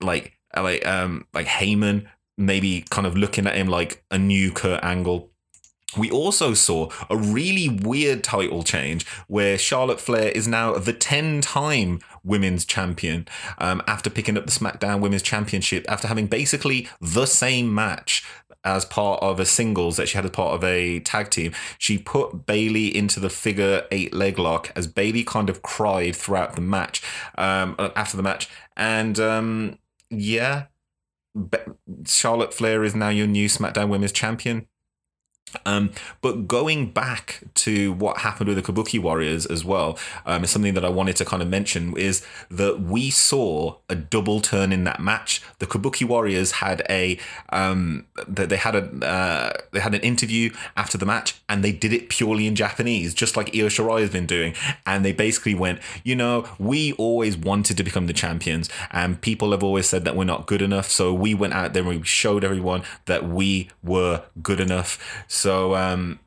like 0.00 0.38
like 0.56 0.86
um 0.86 1.26
like 1.32 1.46
Heyman 1.46 2.06
maybe 2.38 2.84
kind 2.90 3.06
of 3.06 3.16
looking 3.16 3.46
at 3.46 3.54
him 3.54 3.68
like 3.68 4.02
a 4.10 4.18
new 4.18 4.50
Kurt 4.50 4.82
Angle 4.82 5.31
we 5.96 6.10
also 6.10 6.54
saw 6.54 6.88
a 7.10 7.16
really 7.16 7.68
weird 7.68 8.24
title 8.24 8.62
change 8.62 9.06
where 9.26 9.58
Charlotte 9.58 10.00
Flair 10.00 10.28
is 10.28 10.48
now 10.48 10.74
the 10.78 10.92
10 10.92 11.40
time 11.40 12.00
women's 12.24 12.64
champion 12.64 13.26
um, 13.58 13.82
after 13.86 14.08
picking 14.08 14.38
up 14.38 14.46
the 14.46 14.52
SmackDown 14.52 15.00
Women's 15.00 15.22
Championship 15.22 15.84
after 15.88 16.08
having 16.08 16.26
basically 16.26 16.88
the 17.00 17.26
same 17.26 17.74
match 17.74 18.24
as 18.64 18.84
part 18.84 19.20
of 19.22 19.40
a 19.40 19.44
singles 19.44 19.96
that 19.96 20.08
she 20.08 20.16
had 20.16 20.24
as 20.24 20.30
part 20.30 20.54
of 20.54 20.62
a 20.62 21.00
tag 21.00 21.30
team. 21.30 21.52
She 21.78 21.98
put 21.98 22.46
Bayley 22.46 22.94
into 22.94 23.18
the 23.18 23.30
figure 23.30 23.86
eight 23.90 24.14
leg 24.14 24.38
lock 24.38 24.70
as 24.76 24.86
Bayley 24.86 25.24
kind 25.24 25.50
of 25.50 25.62
cried 25.62 26.14
throughout 26.14 26.54
the 26.54 26.60
match, 26.60 27.02
um, 27.36 27.74
after 27.96 28.16
the 28.16 28.22
match. 28.22 28.48
And 28.76 29.18
um, 29.18 29.78
yeah, 30.10 30.66
Charlotte 32.06 32.54
Flair 32.54 32.84
is 32.84 32.94
now 32.94 33.08
your 33.08 33.26
new 33.26 33.48
SmackDown 33.48 33.88
Women's 33.88 34.12
Champion. 34.12 34.68
Um, 35.66 35.90
but 36.20 36.48
going 36.48 36.90
back 36.90 37.40
to 37.54 37.92
what 37.92 38.18
happened 38.18 38.48
with 38.48 38.56
the 38.56 38.72
Kabuki 38.72 38.98
Warriors 38.98 39.46
as 39.46 39.64
well 39.64 39.98
um, 40.24 40.44
something 40.46 40.74
that 40.74 40.84
I 40.84 40.88
wanted 40.88 41.16
to 41.16 41.24
kind 41.24 41.42
of 41.42 41.48
mention 41.48 41.96
is 41.96 42.24
that 42.50 42.80
we 42.80 43.10
saw 43.10 43.76
a 43.88 43.94
double 43.94 44.40
turn 44.40 44.72
in 44.72 44.84
that 44.84 45.00
match. 45.00 45.42
The 45.58 45.66
Kabuki 45.66 46.06
Warriors 46.06 46.52
had 46.52 46.84
a 46.88 47.18
um, 47.50 48.06
they 48.26 48.56
had 48.56 48.74
a 48.74 49.06
uh, 49.06 49.52
they 49.72 49.80
had 49.80 49.94
an 49.94 50.00
interview 50.00 50.50
after 50.76 50.96
the 50.98 51.06
match 51.06 51.40
and 51.48 51.62
they 51.62 51.72
did 51.72 51.92
it 51.92 52.08
purely 52.08 52.46
in 52.46 52.54
Japanese, 52.54 53.14
just 53.14 53.36
like 53.36 53.54
Io 53.54 53.66
Shirai 53.66 54.00
has 54.00 54.10
been 54.10 54.26
doing. 54.26 54.54
And 54.86 55.04
they 55.04 55.12
basically 55.12 55.54
went, 55.54 55.80
you 56.02 56.16
know, 56.16 56.48
we 56.58 56.92
always 56.94 57.36
wanted 57.36 57.76
to 57.76 57.84
become 57.84 58.06
the 58.06 58.12
champions, 58.12 58.68
and 58.90 59.20
people 59.20 59.50
have 59.52 59.62
always 59.62 59.86
said 59.86 60.04
that 60.04 60.16
we're 60.16 60.24
not 60.24 60.46
good 60.46 60.62
enough. 60.62 60.90
So 60.90 61.12
we 61.12 61.34
went 61.34 61.52
out 61.52 61.72
there 61.72 61.82
and 61.82 62.00
we 62.00 62.02
showed 62.04 62.44
everyone 62.44 62.82
that 63.06 63.28
we 63.28 63.68
were 63.82 64.22
good 64.42 64.60
enough. 64.60 64.98
So 65.32 65.74
um, 65.74 66.20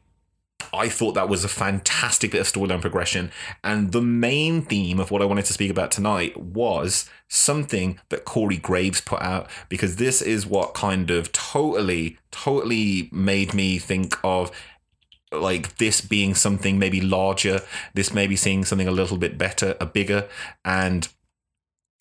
I 0.74 0.90
thought 0.90 1.14
that 1.14 1.30
was 1.30 1.44
a 1.44 1.48
fantastic 1.48 2.32
bit 2.32 2.42
of 2.42 2.48
storyline 2.48 2.82
progression. 2.82 3.32
And 3.64 3.92
the 3.92 4.02
main 4.02 4.64
theme 4.64 5.00
of 5.00 5.12
what 5.12 5.22
I 5.22 5.26
wanted 5.26 5.46
to 5.46 5.54
speak 5.54 5.70
about 5.70 5.92
tonight 5.92 6.36
was 6.36 7.08
something 7.28 8.00
that 8.10 8.26
Corey 8.26 8.58
Graves 8.58 9.02
put 9.02 9.22
out, 9.22 9.48
because 9.70 9.98
this 9.98 10.24
is 10.24 10.48
what 10.48 10.74
kind 10.74 11.12
of 11.12 11.32
totally, 11.32 12.18
totally 12.32 13.08
made 13.12 13.54
me 13.54 13.78
think 13.78 14.18
of 14.24 14.52
like 15.32 15.78
this 15.78 16.02
being 16.02 16.34
something 16.34 16.80
maybe 16.80 17.00
larger, 17.00 17.62
this 17.94 18.12
maybe 18.12 18.36
seeing 18.36 18.66
something 18.66 18.88
a 18.88 18.92
little 18.92 19.18
bit 19.18 19.38
better, 19.38 19.78
a 19.80 19.86
bigger. 19.86 20.28
And 20.66 21.08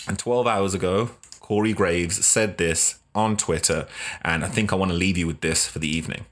and 0.09 0.19
12 0.19 0.47
hours 0.47 0.73
ago, 0.73 1.11
Corey 1.41 1.75
Graves 1.75 2.25
said 2.25 2.57
this 2.57 2.99
on 3.15 3.37
Twitter, 3.37 3.87
and 4.23 4.43
I 4.43 4.49
think 4.49 4.73
I 4.73 4.77
want 4.77 4.91
to 4.91 4.97
leave 4.97 5.19
you 5.19 5.27
with 5.27 5.43
this 5.43 5.67
for 5.67 5.79
the 5.79 5.89
evening. 5.89 6.25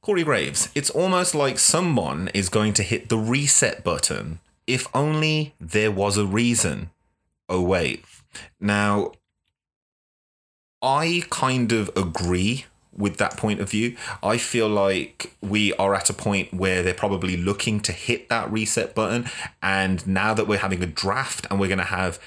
Corey 0.00 0.22
Graves, 0.22 0.68
it's 0.74 0.90
almost 0.90 1.34
like 1.34 1.58
someone 1.58 2.28
is 2.32 2.48
going 2.48 2.72
to 2.74 2.82
hit 2.82 3.08
the 3.08 3.18
reset 3.18 3.82
button 3.82 4.38
if 4.66 4.86
only 4.94 5.54
there 5.60 5.90
was 5.90 6.16
a 6.16 6.26
reason. 6.26 6.90
Oh, 7.48 7.62
wait. 7.62 8.04
Now, 8.60 9.12
I 10.82 11.22
kind 11.30 11.72
of 11.72 11.90
agree 11.96 12.66
with 12.96 13.18
that 13.18 13.36
point 13.36 13.60
of 13.60 13.70
view. 13.70 13.96
I 14.22 14.38
feel 14.38 14.68
like 14.68 15.34
we 15.42 15.72
are 15.74 15.94
at 15.94 16.10
a 16.10 16.14
point 16.14 16.54
where 16.54 16.82
they're 16.82 16.94
probably 16.94 17.36
looking 17.36 17.80
to 17.80 17.92
hit 17.92 18.28
that 18.28 18.50
reset 18.50 18.94
button. 18.94 19.26
And 19.62 20.06
now 20.06 20.34
that 20.34 20.48
we're 20.48 20.58
having 20.58 20.82
a 20.82 20.86
draft 20.86 21.46
and 21.50 21.60
we're 21.60 21.68
going 21.68 21.78
to 21.78 21.84
have 21.84 22.18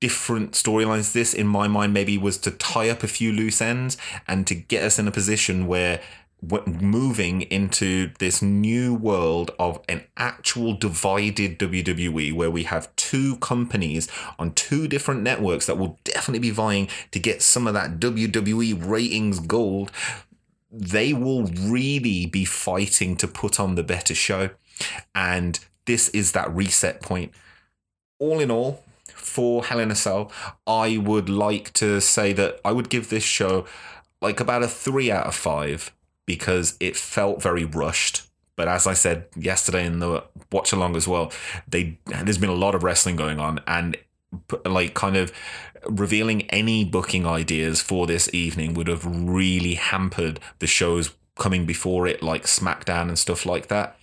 different 0.00 0.52
storylines, 0.52 1.12
this 1.12 1.34
in 1.34 1.46
my 1.46 1.68
mind 1.68 1.92
maybe 1.92 2.16
was 2.16 2.38
to 2.38 2.50
tie 2.50 2.88
up 2.88 3.02
a 3.02 3.08
few 3.08 3.32
loose 3.32 3.60
ends 3.60 3.96
and 4.26 4.46
to 4.46 4.54
get 4.54 4.82
us 4.82 4.98
in 4.98 5.06
a 5.06 5.12
position 5.12 5.66
where 5.66 6.00
moving 6.42 7.42
into 7.42 8.10
this 8.18 8.42
new 8.42 8.94
world 8.94 9.50
of 9.58 9.80
an 9.88 10.04
actual 10.16 10.74
divided 10.74 11.58
WWE 11.58 12.32
where 12.34 12.50
we 12.50 12.64
have 12.64 12.94
two 12.96 13.36
companies 13.36 14.08
on 14.38 14.52
two 14.52 14.86
different 14.86 15.22
networks 15.22 15.66
that 15.66 15.78
will 15.78 15.98
definitely 16.04 16.40
be 16.40 16.50
vying 16.50 16.88
to 17.10 17.18
get 17.18 17.42
some 17.42 17.66
of 17.66 17.74
that 17.74 17.98
WWE 17.98 18.86
ratings 18.86 19.40
gold. 19.40 19.90
They 20.70 21.12
will 21.12 21.44
really 21.44 22.26
be 22.26 22.44
fighting 22.44 23.16
to 23.16 23.26
put 23.26 23.58
on 23.58 23.74
the 23.74 23.82
better 23.82 24.14
show. 24.14 24.50
And 25.14 25.58
this 25.86 26.10
is 26.10 26.32
that 26.32 26.54
reset 26.54 27.00
point. 27.00 27.32
All 28.18 28.40
in 28.40 28.50
all, 28.50 28.84
for 29.14 29.64
Hell 29.64 29.80
in 29.80 29.90
a 29.90 29.94
Cell, 29.94 30.30
I 30.66 30.98
would 30.98 31.28
like 31.28 31.72
to 31.74 32.00
say 32.00 32.32
that 32.34 32.60
I 32.64 32.72
would 32.72 32.88
give 32.88 33.08
this 33.08 33.24
show 33.24 33.66
like 34.20 34.40
about 34.40 34.62
a 34.62 34.68
three 34.68 35.10
out 35.10 35.26
of 35.26 35.34
five 35.34 35.92
because 36.26 36.76
it 36.80 36.96
felt 36.96 37.42
very 37.42 37.64
rushed. 37.64 38.28
But 38.56 38.68
as 38.68 38.86
I 38.86 38.94
said 38.94 39.26
yesterday 39.36 39.86
in 39.86 39.98
the 39.98 40.24
watch 40.50 40.72
along 40.72 40.96
as 40.96 41.06
well, 41.06 41.32
they 41.68 41.98
there's 42.06 42.38
been 42.38 42.50
a 42.50 42.54
lot 42.54 42.74
of 42.74 42.82
wrestling 42.82 43.16
going 43.16 43.38
on, 43.38 43.60
and 43.66 43.96
like 44.64 44.94
kind 44.94 45.16
of 45.16 45.32
revealing 45.88 46.42
any 46.50 46.84
booking 46.84 47.26
ideas 47.26 47.80
for 47.80 48.06
this 48.06 48.32
evening 48.34 48.74
would 48.74 48.88
have 48.88 49.04
really 49.06 49.74
hampered 49.74 50.40
the 50.58 50.66
shows 50.66 51.14
coming 51.38 51.66
before 51.66 52.06
it, 52.06 52.22
like 52.22 52.44
SmackDown 52.44 53.08
and 53.08 53.18
stuff 53.18 53.46
like 53.46 53.68
that. 53.68 53.96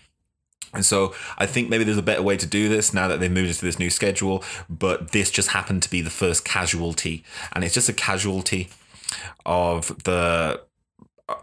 And 0.73 0.85
so 0.85 1.13
I 1.37 1.45
think 1.45 1.69
maybe 1.69 1.83
there's 1.83 1.97
a 1.97 2.03
better 2.03 2.23
way 2.23 2.37
to 2.37 2.47
do 2.47 2.67
this 2.67 2.93
now 2.93 3.07
that 3.07 3.19
they've 3.19 3.31
moved 3.31 3.49
into 3.49 3.65
this 3.65 3.79
new 3.79 3.89
schedule, 3.89 4.43
but 4.69 5.11
this 5.11 5.29
just 5.29 5.49
happened 5.49 5.83
to 5.83 5.89
be 5.89 6.01
the 6.01 6.09
first 6.09 6.45
casualty. 6.45 7.23
And 7.51 7.63
it's 7.63 7.75
just 7.75 7.89
a 7.89 7.93
casualty 7.93 8.69
of 9.45 10.03
the 10.03 10.61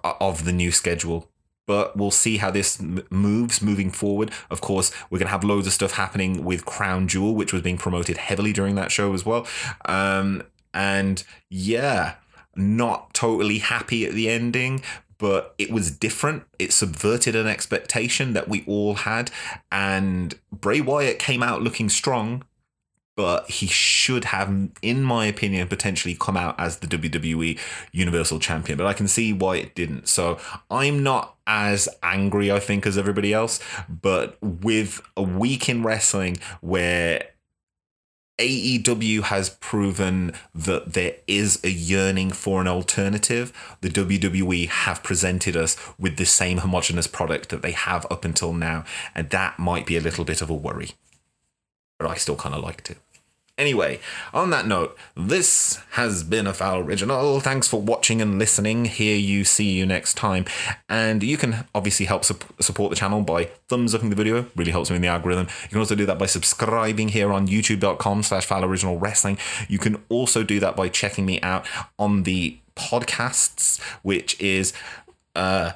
of 0.05 0.45
the 0.45 0.53
new 0.53 0.73
schedule 0.73 1.29
but 1.71 1.97
we'll 1.97 2.11
see 2.11 2.39
how 2.39 2.51
this 2.51 2.83
moves 3.11 3.63
moving 3.63 3.93
forward. 3.93 4.33
Of 4.51 4.61
course, 4.61 4.91
we're 5.09 5.21
going 5.21 5.29
to 5.29 5.31
have 5.31 5.45
loads 5.45 5.69
of 5.69 5.73
stuff 5.73 5.93
happening 5.93 6.45
with 6.45 6.65
Crown 6.65 7.07
Jewel, 7.07 7.37
which 7.37 7.53
was 7.53 7.63
being 7.63 7.79
promoted 7.79 8.17
heavily 8.17 8.53
during 8.53 8.75
that 8.75 8.91
show 8.91 9.15
as 9.15 9.25
well. 9.25 9.47
Um, 9.85 10.43
and 10.75 11.23
yeah, 11.49 12.17
not 12.57 13.15
totally 13.15 13.59
happy 13.59 14.05
at 14.05 14.15
the 14.15 14.29
ending, 14.29 14.83
but 15.17 15.55
it 15.59 15.71
was 15.71 15.93
different. 15.93 16.43
It 16.59 16.73
subverted 16.73 17.37
an 17.37 17.47
expectation 17.47 18.33
that 18.33 18.49
we 18.49 18.65
all 18.67 18.95
had. 18.95 19.31
And 19.71 20.35
Bray 20.51 20.81
Wyatt 20.81 21.21
came 21.21 21.41
out 21.41 21.63
looking 21.63 21.89
strong, 21.89 22.43
but 23.21 23.51
he 23.51 23.67
should 23.67 24.25
have, 24.25 24.71
in 24.81 25.03
my 25.03 25.27
opinion, 25.27 25.69
potentially 25.69 26.17
come 26.19 26.39
out 26.39 26.59
as 26.59 26.79
the 26.79 26.87
WWE 26.87 27.59
Universal 27.93 28.39
Champion. 28.39 28.79
But 28.79 28.87
I 28.87 28.95
can 28.95 29.07
see 29.09 29.35
why 29.35 29.57
it 29.57 29.75
didn't. 29.75 30.09
So 30.09 30.39
I'm 30.71 31.03
not 31.03 31.37
as 31.47 31.87
angry, 32.03 32.51
I 32.51 32.61
think, 32.61 32.87
as 32.87 32.97
everybody 32.97 33.35
else. 33.35 33.61
But 33.91 34.39
with 34.41 35.03
a 35.19 35.23
week 35.23 35.69
in 35.69 35.83
wrestling 35.83 36.39
where 36.63 37.25
AEW 38.39 39.25
has 39.25 39.51
proven 39.51 40.33
that 40.55 40.95
there 40.95 41.17
is 41.27 41.61
a 41.63 41.69
yearning 41.69 42.31
for 42.31 42.63
an 42.63 42.69
alternative. 42.69 43.53
The 43.83 43.91
WWE 43.91 44.67
have 44.67 45.03
presented 45.03 45.59
us 45.59 45.77
with 45.99 46.17
the 46.17 46.25
same 46.25 46.57
homogenous 46.57 47.07
product 47.07 47.51
that 47.51 47.61
they 47.61 47.73
have 47.73 48.07
up 48.11 48.25
until 48.25 48.55
now, 48.55 48.87
and 49.15 49.29
that 49.29 49.59
might 49.59 49.85
be 49.85 49.99
a 49.99 50.01
little 50.01 50.25
bit 50.25 50.41
of 50.41 50.49
a 50.49 50.55
worry. 50.55 50.93
But 51.99 52.09
I 52.09 52.15
still 52.15 52.37
kind 52.37 52.55
of 52.55 52.65
liked 52.65 52.91
it. 52.91 52.97
Anyway, 53.61 54.01
on 54.33 54.49
that 54.49 54.67
note, 54.67 54.97
this 55.15 55.79
has 55.91 56.25
been 56.25 56.47
a 56.47 56.55
Foul 56.55 56.79
Original. 56.79 57.41
Thanks 57.41 57.69
for 57.69 57.79
watching 57.79 58.23
and 58.23 58.39
listening. 58.39 58.87
Here 58.87 59.19
you 59.19 59.45
see 59.45 59.71
you 59.73 59.85
next 59.85 60.15
time. 60.15 60.47
And 60.89 61.23
you 61.23 61.37
can 61.37 61.67
obviously 61.75 62.07
help 62.07 62.25
su- 62.25 62.39
support 62.59 62.89
the 62.89 62.97
channel 62.97 63.21
by 63.21 63.51
thumbs 63.69 63.95
upping 63.95 64.09
the 64.09 64.17
video. 64.17 64.47
Really 64.57 64.71
helps 64.71 64.89
me 64.89 64.97
in 64.97 65.03
the 65.03 65.09
algorithm. 65.09 65.47
You 65.65 65.69
can 65.69 65.79
also 65.79 65.95
do 65.95 66.07
that 66.07 66.19
by 66.19 66.25
subscribing 66.25 67.11
here 67.11 67.31
on 67.31 67.49
youtube.com 67.49 68.23
slash 68.23 68.47
Foul 68.47 68.65
Original 68.65 68.99
Wrestling. 68.99 69.37
You 69.69 69.79
can 69.79 70.03
also 70.09 70.43
do 70.43 70.59
that 70.61 70.75
by 70.75 70.89
checking 70.89 71.27
me 71.27 71.39
out 71.43 71.67
on 71.99 72.23
the 72.23 72.57
podcasts, 72.77 73.79
which 74.03 74.41
is 74.41 74.73
uh 75.37 75.73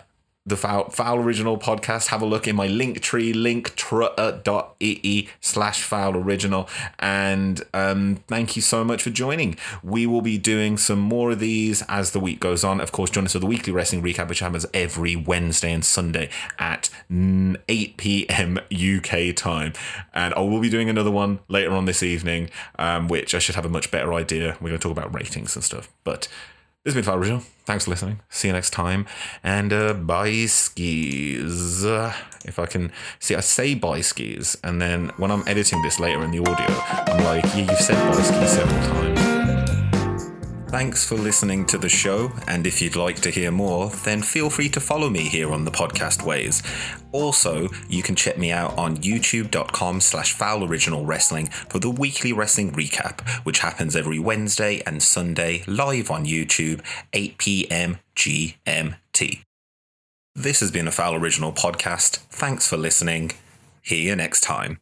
the 0.46 0.56
Foul, 0.58 0.90
Foul 0.90 1.20
Original 1.20 1.56
podcast, 1.56 2.08
have 2.08 2.20
a 2.20 2.26
look 2.26 2.46
in 2.46 2.54
my 2.54 2.66
link 2.66 3.00
tree, 3.00 3.32
linktr.ee 3.32 5.28
slash 5.40 5.82
Foul 5.82 6.16
Original. 6.16 6.68
And 6.98 7.62
um, 7.72 8.16
thank 8.28 8.54
you 8.54 8.60
so 8.60 8.84
much 8.84 9.02
for 9.02 9.08
joining. 9.08 9.56
We 9.82 10.06
will 10.06 10.20
be 10.20 10.36
doing 10.36 10.76
some 10.76 10.98
more 10.98 11.30
of 11.30 11.38
these 11.38 11.82
as 11.88 12.10
the 12.10 12.20
week 12.20 12.40
goes 12.40 12.62
on. 12.62 12.82
Of 12.82 12.92
course, 12.92 13.08
join 13.08 13.24
us 13.24 13.32
for 13.32 13.38
the 13.38 13.46
weekly 13.46 13.72
wrestling 13.72 14.02
recap, 14.02 14.28
which 14.28 14.40
happens 14.40 14.66
every 14.74 15.16
Wednesday 15.16 15.72
and 15.72 15.82
Sunday 15.82 16.28
at 16.58 16.90
8 17.10 17.96
p.m. 17.96 18.58
UK 18.70 19.34
time. 19.34 19.72
And 20.12 20.34
I 20.34 20.40
will 20.40 20.60
be 20.60 20.68
doing 20.68 20.90
another 20.90 21.10
one 21.10 21.38
later 21.48 21.72
on 21.72 21.86
this 21.86 22.02
evening, 22.02 22.50
um, 22.78 23.08
which 23.08 23.34
I 23.34 23.38
should 23.38 23.54
have 23.54 23.64
a 23.64 23.70
much 23.70 23.90
better 23.90 24.12
idea. 24.12 24.58
We're 24.60 24.68
going 24.68 24.80
to 24.80 24.88
talk 24.88 24.92
about 24.92 25.14
ratings 25.14 25.56
and 25.56 25.64
stuff. 25.64 25.90
But 26.04 26.28
this 26.84 26.94
has 26.94 27.06
been 27.06 27.14
Original. 27.14 27.40
Thanks 27.64 27.84
for 27.84 27.90
listening. 27.90 28.20
See 28.28 28.48
you 28.48 28.52
next 28.52 28.70
time. 28.70 29.06
And 29.42 29.72
uh, 29.72 29.94
bye 29.94 30.44
skis. 30.44 31.82
If 31.82 32.58
I 32.58 32.66
can 32.66 32.92
see, 33.18 33.34
I 33.34 33.40
say 33.40 33.74
bye 33.74 34.02
skis, 34.02 34.58
and 34.62 34.82
then 34.82 35.10
when 35.16 35.30
I'm 35.30 35.44
editing 35.46 35.80
this 35.80 35.98
later 35.98 36.22
in 36.22 36.30
the 36.30 36.40
audio, 36.40 36.66
I'm 36.68 37.24
like, 37.24 37.44
yeah, 37.54 37.70
you've 37.70 37.80
said 37.80 37.96
bye 38.12 38.20
skis 38.20 38.50
several 38.50 38.80
times. 38.88 39.13
Thanks 40.74 41.04
for 41.04 41.14
listening 41.14 41.66
to 41.66 41.78
the 41.78 41.88
show, 41.88 42.32
and 42.48 42.66
if 42.66 42.82
you'd 42.82 42.96
like 42.96 43.20
to 43.20 43.30
hear 43.30 43.52
more, 43.52 43.90
then 43.90 44.22
feel 44.22 44.50
free 44.50 44.68
to 44.70 44.80
follow 44.80 45.08
me 45.08 45.28
here 45.28 45.52
on 45.52 45.64
the 45.64 45.70
podcast 45.70 46.26
ways. 46.26 46.64
Also, 47.12 47.68
you 47.88 48.02
can 48.02 48.16
check 48.16 48.36
me 48.36 48.50
out 48.50 48.76
on 48.76 48.96
youtube.com 48.96 50.00
slash 50.00 50.32
foul 50.32 50.64
original 50.64 51.06
wrestling 51.06 51.46
for 51.46 51.78
the 51.78 51.92
weekly 51.92 52.32
wrestling 52.32 52.72
recap, 52.72 53.20
which 53.44 53.60
happens 53.60 53.94
every 53.94 54.18
Wednesday 54.18 54.82
and 54.84 55.00
Sunday 55.00 55.62
live 55.68 56.10
on 56.10 56.26
YouTube, 56.26 56.80
8 57.12 57.38
p.m. 57.38 57.98
GMT. 58.16 59.42
This 60.34 60.58
has 60.58 60.72
been 60.72 60.88
a 60.88 60.90
Foul 60.90 61.14
Original 61.14 61.52
podcast. 61.52 62.16
Thanks 62.30 62.66
for 62.66 62.76
listening. 62.76 63.30
See 63.84 64.02
you 64.02 64.16
next 64.16 64.40
time. 64.40 64.80